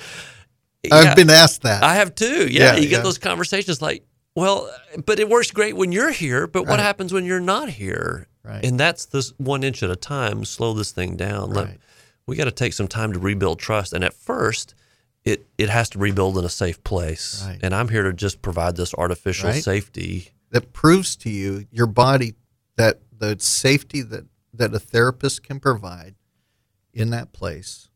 yeah, 0.83 0.97
I've 0.97 1.15
been 1.15 1.29
asked 1.29 1.61
that. 1.63 1.83
I 1.83 1.95
have 1.95 2.15
too. 2.15 2.47
Yeah, 2.47 2.73
Yeah, 2.73 2.75
you 2.75 2.81
get 2.83 2.91
yeah. 2.97 3.01
those 3.01 3.17
conversations 3.17 3.81
like, 3.81 4.03
well, 4.39 4.69
but 5.05 5.19
it 5.19 5.29
works 5.29 5.51
great 5.51 5.75
when 5.75 5.91
you're 5.91 6.11
here. 6.11 6.47
But 6.47 6.65
what 6.67 6.79
happens 6.79 7.11
when 7.13 7.25
you're 7.25 7.39
not 7.39 7.69
here? 7.69 8.27
Right. 8.43 8.63
And 8.63 8.79
that's 8.79 9.05
this 9.05 9.33
one 9.37 9.63
inch 9.63 9.83
at 9.83 9.89
a 9.89 9.95
time. 9.95 10.45
Slow 10.45 10.73
this 10.73 10.91
thing 10.91 11.15
down. 11.15 11.51
Let- 11.51 11.65
Right. 11.67 11.79
we 12.25 12.35
got 12.35 12.45
to 12.45 12.51
take 12.51 12.73
some 12.73 12.87
time 12.87 13.13
to 13.13 13.19
rebuild 13.19 13.59
trust. 13.59 13.93
And 13.93 14.03
at 14.03 14.13
first, 14.13 14.73
it 15.25 15.45
it 15.57 15.69
has 15.69 15.89
to 15.91 15.99
rebuild 15.99 16.37
in 16.37 16.45
a 16.45 16.49
safe 16.49 16.83
place. 16.83 17.43
Right. 17.45 17.59
And 17.61 17.75
I'm 17.75 17.89
here 17.89 18.03
to 18.03 18.13
just 18.13 18.41
provide 18.41 18.75
this 18.77 18.93
artificial 18.93 19.49
Right. 19.49 19.63
safety. 19.63 20.31
that 20.51 20.73
proves 20.73 21.15
to 21.15 21.29
you, 21.29 21.67
your 21.69 21.85
body, 21.85 22.33
that 22.75 22.99
the 23.15 23.35
safety 23.39 24.01
that, 24.01 24.25
that 24.51 24.73
a 24.73 24.79
therapist 24.79 25.43
can 25.43 25.59
provide 25.59 26.15
in 26.91 27.11
that 27.11 27.31
place, 27.33 27.89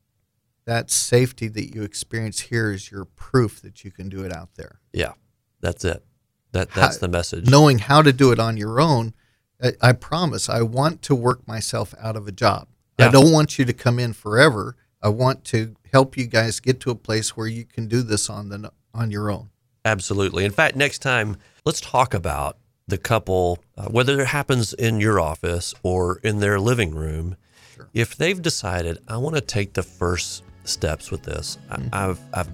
that 0.65 0.91
safety 0.91 1.47
that 1.47 1.73
you 1.73 1.81
experience 1.81 2.41
here 2.41 2.71
is 2.71 2.91
your 2.91 3.05
proof 3.05 3.59
that 3.63 3.83
you 3.83 3.89
can 3.89 4.07
do 4.07 4.23
it 4.23 4.31
out 4.31 4.49
there. 4.55 4.79
Yeah, 4.91 5.13
that's 5.61 5.83
it. 5.83 6.05
That 6.53 6.71
that's 6.71 6.95
How- 6.95 7.01
the 7.01 7.07
message. 7.09 7.49
Knowing 7.49 7.79
how 7.79 8.01
to 8.01 8.13
do 8.13 8.31
it 8.31 8.39
on 8.39 8.55
your 8.57 8.79
own, 8.79 9.13
I, 9.61 9.73
I 9.81 9.91
promise 9.91 10.47
I 10.49 10.61
want 10.61 11.01
to 11.03 11.13
work 11.15 11.47
myself 11.47 11.93
out 11.99 12.15
of 12.15 12.27
a 12.27 12.31
job. 12.31 12.67
I 12.97 13.09
don't 13.09 13.31
want 13.33 13.59
you 13.59 13.65
to 13.65 13.73
come 13.73 13.99
in 13.99 14.13
forever. 14.13 14.77
I 15.01 15.09
want 15.09 15.43
to 15.45 15.75
help 15.91 16.15
you 16.15 16.25
guys 16.27 16.59
get 16.61 16.79
to 16.81 16.91
a 16.91 16.95
place 16.95 17.35
where 17.35 17.47
you 17.47 17.65
can 17.65 17.87
do 17.87 18.01
this 18.01 18.29
on 18.29 18.49
the 18.49 18.71
on 18.93 19.11
your 19.11 19.29
own. 19.29 19.49
Absolutely. 19.83 20.45
In 20.45 20.51
fact, 20.51 20.75
next 20.77 20.99
time, 20.99 21.35
let's 21.65 21.81
talk 21.81 22.13
about 22.13 22.57
the 22.87 22.97
couple, 22.97 23.59
uh, 23.77 23.85
whether 23.87 24.19
it 24.21 24.27
happens 24.27 24.73
in 24.73 24.99
your 25.01 25.19
office 25.19 25.73
or 25.83 26.19
in 26.23 26.39
their 26.39 26.59
living 26.59 26.93
room. 26.95 27.35
Sure. 27.75 27.89
If 27.93 28.15
they've 28.15 28.41
decided, 28.41 28.99
I 29.07 29.17
want 29.17 29.35
to 29.35 29.41
take 29.41 29.73
the 29.73 29.83
first 29.83 30.43
steps 30.63 31.11
with 31.11 31.23
this, 31.23 31.57
Mm-hmm. 31.69 31.87
I, 31.93 32.09
I've, 32.09 32.19
I've, 32.33 32.49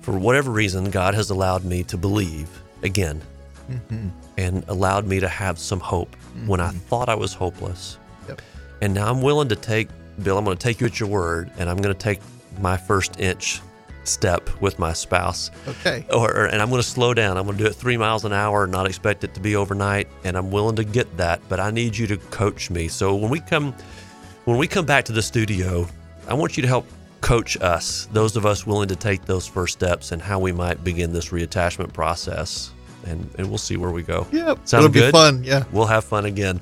for 0.00 0.18
whatever 0.18 0.50
reason, 0.50 0.90
God 0.90 1.14
has 1.14 1.30
allowed 1.30 1.64
me 1.64 1.84
to 1.84 1.96
believe 1.96 2.48
again 2.82 3.22
Mm-hmm. 3.70 4.08
and 4.38 4.64
allowed 4.68 5.06
me 5.06 5.20
to 5.20 5.28
have 5.28 5.58
some 5.58 5.78
hope 5.78 6.16
when 6.46 6.58
I 6.58 6.68
thought 6.70 7.10
I 7.10 7.14
was 7.14 7.34
hopeless. 7.34 7.98
Yep. 8.26 8.40
And 8.80 8.94
now 8.94 9.10
I'm 9.10 9.20
willing 9.20 9.48
to 9.50 9.56
take, 9.56 9.88
Bill, 10.22 10.38
I'm 10.38 10.44
going 10.46 10.56
to 10.56 10.62
take 10.62 10.80
you 10.80 10.86
at 10.86 10.98
your 10.98 11.10
word 11.10 11.50
and 11.58 11.68
I'm 11.68 11.76
going 11.76 11.94
to 11.94 12.00
take 12.00 12.20
my 12.62 12.78
first 12.78 13.20
inch 13.20 13.60
step 14.04 14.48
with 14.62 14.78
my 14.78 14.94
spouse 14.94 15.50
Okay. 15.68 16.06
or, 16.10 16.34
or- 16.34 16.46
and 16.46 16.62
I'm 16.62 16.70
going 16.70 16.80
to 16.80 16.88
slow 16.88 17.12
down. 17.12 17.36
I'm 17.36 17.44
going 17.44 17.58
to 17.58 17.64
do 17.64 17.68
it 17.68 17.74
three 17.74 17.98
miles 17.98 18.24
an 18.24 18.32
hour 18.32 18.62
and 18.62 18.72
not 18.72 18.86
expect 18.86 19.22
it 19.22 19.34
to 19.34 19.40
be 19.40 19.54
overnight. 19.54 20.08
And 20.24 20.34
I'm 20.38 20.50
willing 20.50 20.76
to 20.76 20.84
get 20.84 21.14
that, 21.18 21.42
but 21.50 21.60
I 21.60 21.70
need 21.70 21.94
you 21.94 22.06
to 22.06 22.16
coach 22.16 22.70
me. 22.70 22.88
So 22.88 23.14
when 23.14 23.28
we 23.30 23.40
come, 23.40 23.74
when 24.46 24.56
we 24.56 24.66
come 24.66 24.86
back 24.86 25.04
to 25.04 25.12
the 25.12 25.20
studio, 25.20 25.86
I 26.26 26.32
want 26.32 26.56
you 26.56 26.62
to 26.62 26.68
help 26.68 26.86
coach 27.20 27.56
us, 27.60 28.08
those 28.12 28.36
of 28.36 28.46
us 28.46 28.66
willing 28.66 28.88
to 28.88 28.96
take 28.96 29.24
those 29.24 29.46
first 29.46 29.74
steps, 29.74 30.12
and 30.12 30.20
how 30.22 30.38
we 30.38 30.52
might 30.52 30.82
begin 30.84 31.12
this 31.12 31.28
reattachment 31.30 31.92
process. 31.92 32.72
And 33.06 33.28
and 33.38 33.48
we'll 33.48 33.58
see 33.58 33.76
where 33.76 33.90
we 33.90 34.02
go. 34.02 34.26
Yep. 34.32 34.66
Sound 34.68 34.84
It'll 34.84 34.92
be 34.92 35.00
good? 35.00 35.12
fun. 35.12 35.44
Yeah. 35.44 35.64
We'll 35.72 35.86
have 35.86 36.04
fun 36.04 36.24
again. 36.24 36.60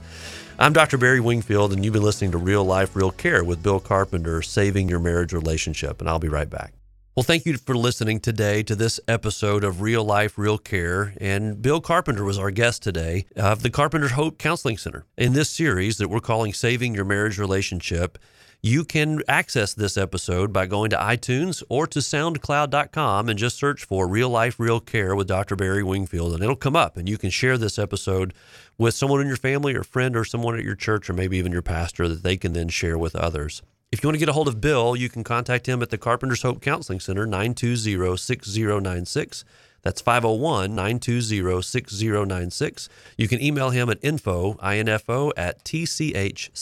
I'm 0.59 0.73
Dr. 0.73 0.97
Barry 0.97 1.21
Wingfield, 1.21 1.73
and 1.73 1.85
you've 1.85 1.93
been 1.95 2.03
listening 2.03 2.31
to 2.33 2.39
Real 2.39 2.65
Life, 2.65 2.97
Real 2.97 3.11
Care 3.11 3.45
with 3.45 3.63
Bill 3.63 3.81
Carpenter, 3.81 4.41
Saving 4.43 4.89
Your 4.89 5.01
Marriage 5.01 5.33
Relationship. 5.33 6.01
And 6.01 6.09
I'll 6.09 6.19
be 6.19 6.29
right 6.29 6.49
back. 6.49 6.73
Well, 7.15 7.25
thank 7.25 7.47
you 7.47 7.57
for 7.57 7.75
listening 7.75 8.21
today 8.21 8.63
to 8.65 8.75
this 8.75 9.01
episode 9.09 9.65
of 9.65 9.81
Real 9.81 10.05
Life, 10.05 10.37
Real 10.37 10.59
Care. 10.59 11.15
And 11.19 11.61
Bill 11.61 11.81
Carpenter 11.81 12.25
was 12.25 12.39
our 12.39 12.51
guest 12.51 12.83
today 12.83 13.25
of 13.37 13.63
the 13.63 13.71
Carpenter 13.71 14.09
Hope 14.09 14.39
Counseling 14.39 14.77
Center. 14.77 15.05
In 15.17 15.33
this 15.33 15.49
series 15.51 15.97
that 15.99 16.09
we're 16.09 16.21
calling 16.21 16.53
Saving 16.53 16.95
Your 16.95 17.07
Marriage 17.07 17.39
Relationship, 17.39 18.19
you 18.63 18.85
can 18.85 19.23
access 19.29 19.75
this 19.75 19.97
episode 19.97 20.53
by 20.53 20.67
going 20.67 20.91
to 20.91 20.97
iTunes 20.97 21.63
or 21.69 21.87
to 21.87 22.01
soundcloud.com 22.01 23.29
and 23.29 23.39
just 23.39 23.57
search 23.57 23.85
for 23.85 24.09
Real 24.09 24.29
Life, 24.29 24.59
Real 24.59 24.81
Care 24.81 25.15
with 25.15 25.29
Dr. 25.29 25.57
Barry 25.57 25.83
Wingfield, 25.83 26.35
and 26.35 26.43
it'll 26.43 26.57
come 26.57 26.77
up. 26.77 26.97
And 26.97 27.09
you 27.09 27.19
can 27.19 27.31
share 27.31 27.59
this 27.59 27.79
episode 27.79 28.35
with 28.79 28.95
someone 28.95 29.21
in 29.21 29.27
your 29.29 29.37
family 29.37 29.75
or 29.75 29.85
friend 29.85 30.17
or 30.17 30.25
someone 30.25 30.57
at 30.59 30.65
your 30.65 30.75
church 30.75 31.09
or 31.09 31.13
maybe 31.13 31.39
even 31.39 31.53
your 31.53 31.63
pastor 31.63 32.09
that 32.09 32.23
they 32.23 32.37
can 32.37 32.53
then 32.53 32.69
share 32.69 32.99
with 32.99 33.15
others. 33.15 33.63
If 33.93 34.03
you 34.03 34.09
want 34.09 34.17
to 34.17 34.21
get 34.21 34.29
a 34.29 34.33
hold 34.33 34.49
of 34.49 34.61
Bill, 34.61 34.97
you 34.97 35.09
can 35.09 35.23
contact 35.23 35.69
him 35.69 35.81
at 35.81 35.91
the 35.91 35.99
Carpenter's 35.99 36.43
Hope 36.43 36.61
Counseling 36.61 36.99
Center, 36.99 37.25
920 37.25 38.17
6096. 38.17 39.45
That's 39.83 40.01
501 40.01 40.75
920 40.75 41.63
6096. 41.63 42.89
You 43.17 43.29
can 43.29 43.41
email 43.41 43.71
him 43.71 43.89
at 43.89 43.99
info, 44.03 44.59
info 44.61 45.33
at 45.37 45.65
tchcc.us. 45.65 46.53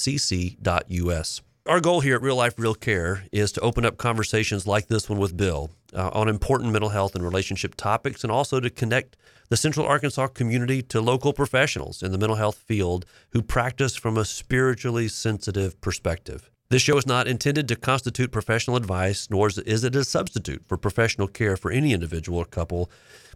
Our 1.66 1.80
goal 1.80 2.02
here 2.02 2.16
at 2.16 2.20
Real 2.20 2.36
Life 2.36 2.58
Real 2.58 2.74
Care 2.74 3.24
is 3.32 3.50
to 3.52 3.60
open 3.62 3.86
up 3.86 3.96
conversations 3.96 4.66
like 4.66 4.88
this 4.88 5.08
one 5.08 5.18
with 5.18 5.34
Bill 5.34 5.70
uh, 5.94 6.10
on 6.12 6.28
important 6.28 6.72
mental 6.72 6.90
health 6.90 7.14
and 7.14 7.24
relationship 7.24 7.74
topics, 7.74 8.22
and 8.22 8.30
also 8.30 8.60
to 8.60 8.68
connect 8.68 9.16
the 9.48 9.56
Central 9.56 9.86
Arkansas 9.86 10.26
community 10.26 10.82
to 10.82 11.00
local 11.00 11.32
professionals 11.32 12.02
in 12.02 12.12
the 12.12 12.18
mental 12.18 12.36
health 12.36 12.58
field 12.58 13.06
who 13.30 13.40
practice 13.40 13.96
from 13.96 14.18
a 14.18 14.26
spiritually 14.26 15.08
sensitive 15.08 15.80
perspective. 15.80 16.50
This 16.68 16.82
show 16.82 16.98
is 16.98 17.06
not 17.06 17.26
intended 17.26 17.66
to 17.68 17.76
constitute 17.76 18.30
professional 18.30 18.76
advice, 18.76 19.30
nor 19.30 19.48
is 19.48 19.84
it 19.84 19.96
a 19.96 20.04
substitute 20.04 20.66
for 20.66 20.76
professional 20.76 21.28
care 21.28 21.56
for 21.56 21.70
any 21.70 21.94
individual 21.94 22.40
or 22.40 22.44
couple 22.44 22.90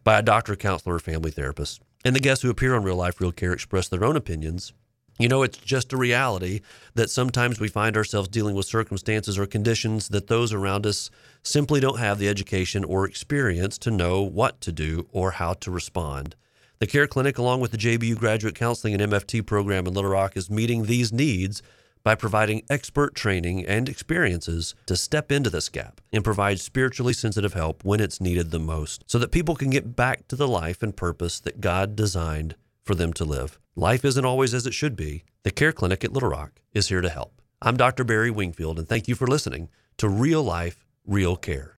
by 0.04 0.18
a 0.18 0.22
doctor, 0.22 0.54
counselor, 0.54 0.96
or 0.96 0.98
family 0.98 1.30
therapist. 1.30 1.80
And 2.04 2.14
the 2.14 2.20
guests 2.20 2.42
who 2.42 2.50
appear 2.50 2.74
on 2.74 2.82
Real 2.82 2.96
Life 2.96 3.22
Real 3.22 3.32
Care 3.32 3.54
express 3.54 3.88
their 3.88 4.04
own 4.04 4.16
opinions. 4.16 4.74
You 5.18 5.28
know, 5.28 5.42
it's 5.42 5.58
just 5.58 5.92
a 5.92 5.96
reality 5.96 6.60
that 6.94 7.10
sometimes 7.10 7.58
we 7.58 7.66
find 7.66 7.96
ourselves 7.96 8.28
dealing 8.28 8.54
with 8.54 8.66
circumstances 8.66 9.36
or 9.36 9.46
conditions 9.46 10.08
that 10.10 10.28
those 10.28 10.52
around 10.52 10.86
us 10.86 11.10
simply 11.42 11.80
don't 11.80 11.98
have 11.98 12.20
the 12.20 12.28
education 12.28 12.84
or 12.84 13.04
experience 13.04 13.78
to 13.78 13.90
know 13.90 14.22
what 14.22 14.60
to 14.60 14.70
do 14.70 15.08
or 15.10 15.32
how 15.32 15.54
to 15.54 15.72
respond. 15.72 16.36
The 16.78 16.86
Care 16.86 17.08
Clinic, 17.08 17.36
along 17.36 17.60
with 17.60 17.72
the 17.72 17.78
JBU 17.78 18.16
Graduate 18.16 18.54
Counseling 18.54 18.94
and 18.94 19.12
MFT 19.12 19.44
program 19.44 19.88
in 19.88 19.94
Little 19.94 20.10
Rock, 20.10 20.36
is 20.36 20.48
meeting 20.48 20.84
these 20.84 21.12
needs 21.12 21.60
by 22.04 22.14
providing 22.14 22.62
expert 22.70 23.16
training 23.16 23.66
and 23.66 23.88
experiences 23.88 24.76
to 24.86 24.96
step 24.96 25.32
into 25.32 25.50
this 25.50 25.68
gap 25.68 26.00
and 26.12 26.22
provide 26.22 26.60
spiritually 26.60 27.12
sensitive 27.12 27.54
help 27.54 27.84
when 27.84 27.98
it's 27.98 28.20
needed 28.20 28.52
the 28.52 28.60
most 28.60 29.02
so 29.08 29.18
that 29.18 29.32
people 29.32 29.56
can 29.56 29.70
get 29.70 29.96
back 29.96 30.28
to 30.28 30.36
the 30.36 30.46
life 30.46 30.80
and 30.80 30.96
purpose 30.96 31.40
that 31.40 31.60
God 31.60 31.96
designed 31.96 32.54
for 32.84 32.94
them 32.94 33.12
to 33.14 33.24
live. 33.24 33.58
Life 33.78 34.04
isn't 34.04 34.24
always 34.24 34.54
as 34.54 34.66
it 34.66 34.74
should 34.74 34.96
be. 34.96 35.22
The 35.44 35.52
Care 35.52 35.70
Clinic 35.70 36.02
at 36.02 36.12
Little 36.12 36.30
Rock 36.30 36.60
is 36.72 36.88
here 36.88 37.00
to 37.00 37.08
help. 37.08 37.40
I'm 37.62 37.76
Dr. 37.76 38.02
Barry 38.02 38.28
Wingfield, 38.28 38.76
and 38.76 38.88
thank 38.88 39.06
you 39.06 39.14
for 39.14 39.28
listening 39.28 39.68
to 39.98 40.08
Real 40.08 40.42
Life, 40.42 40.84
Real 41.06 41.36
Care. 41.36 41.66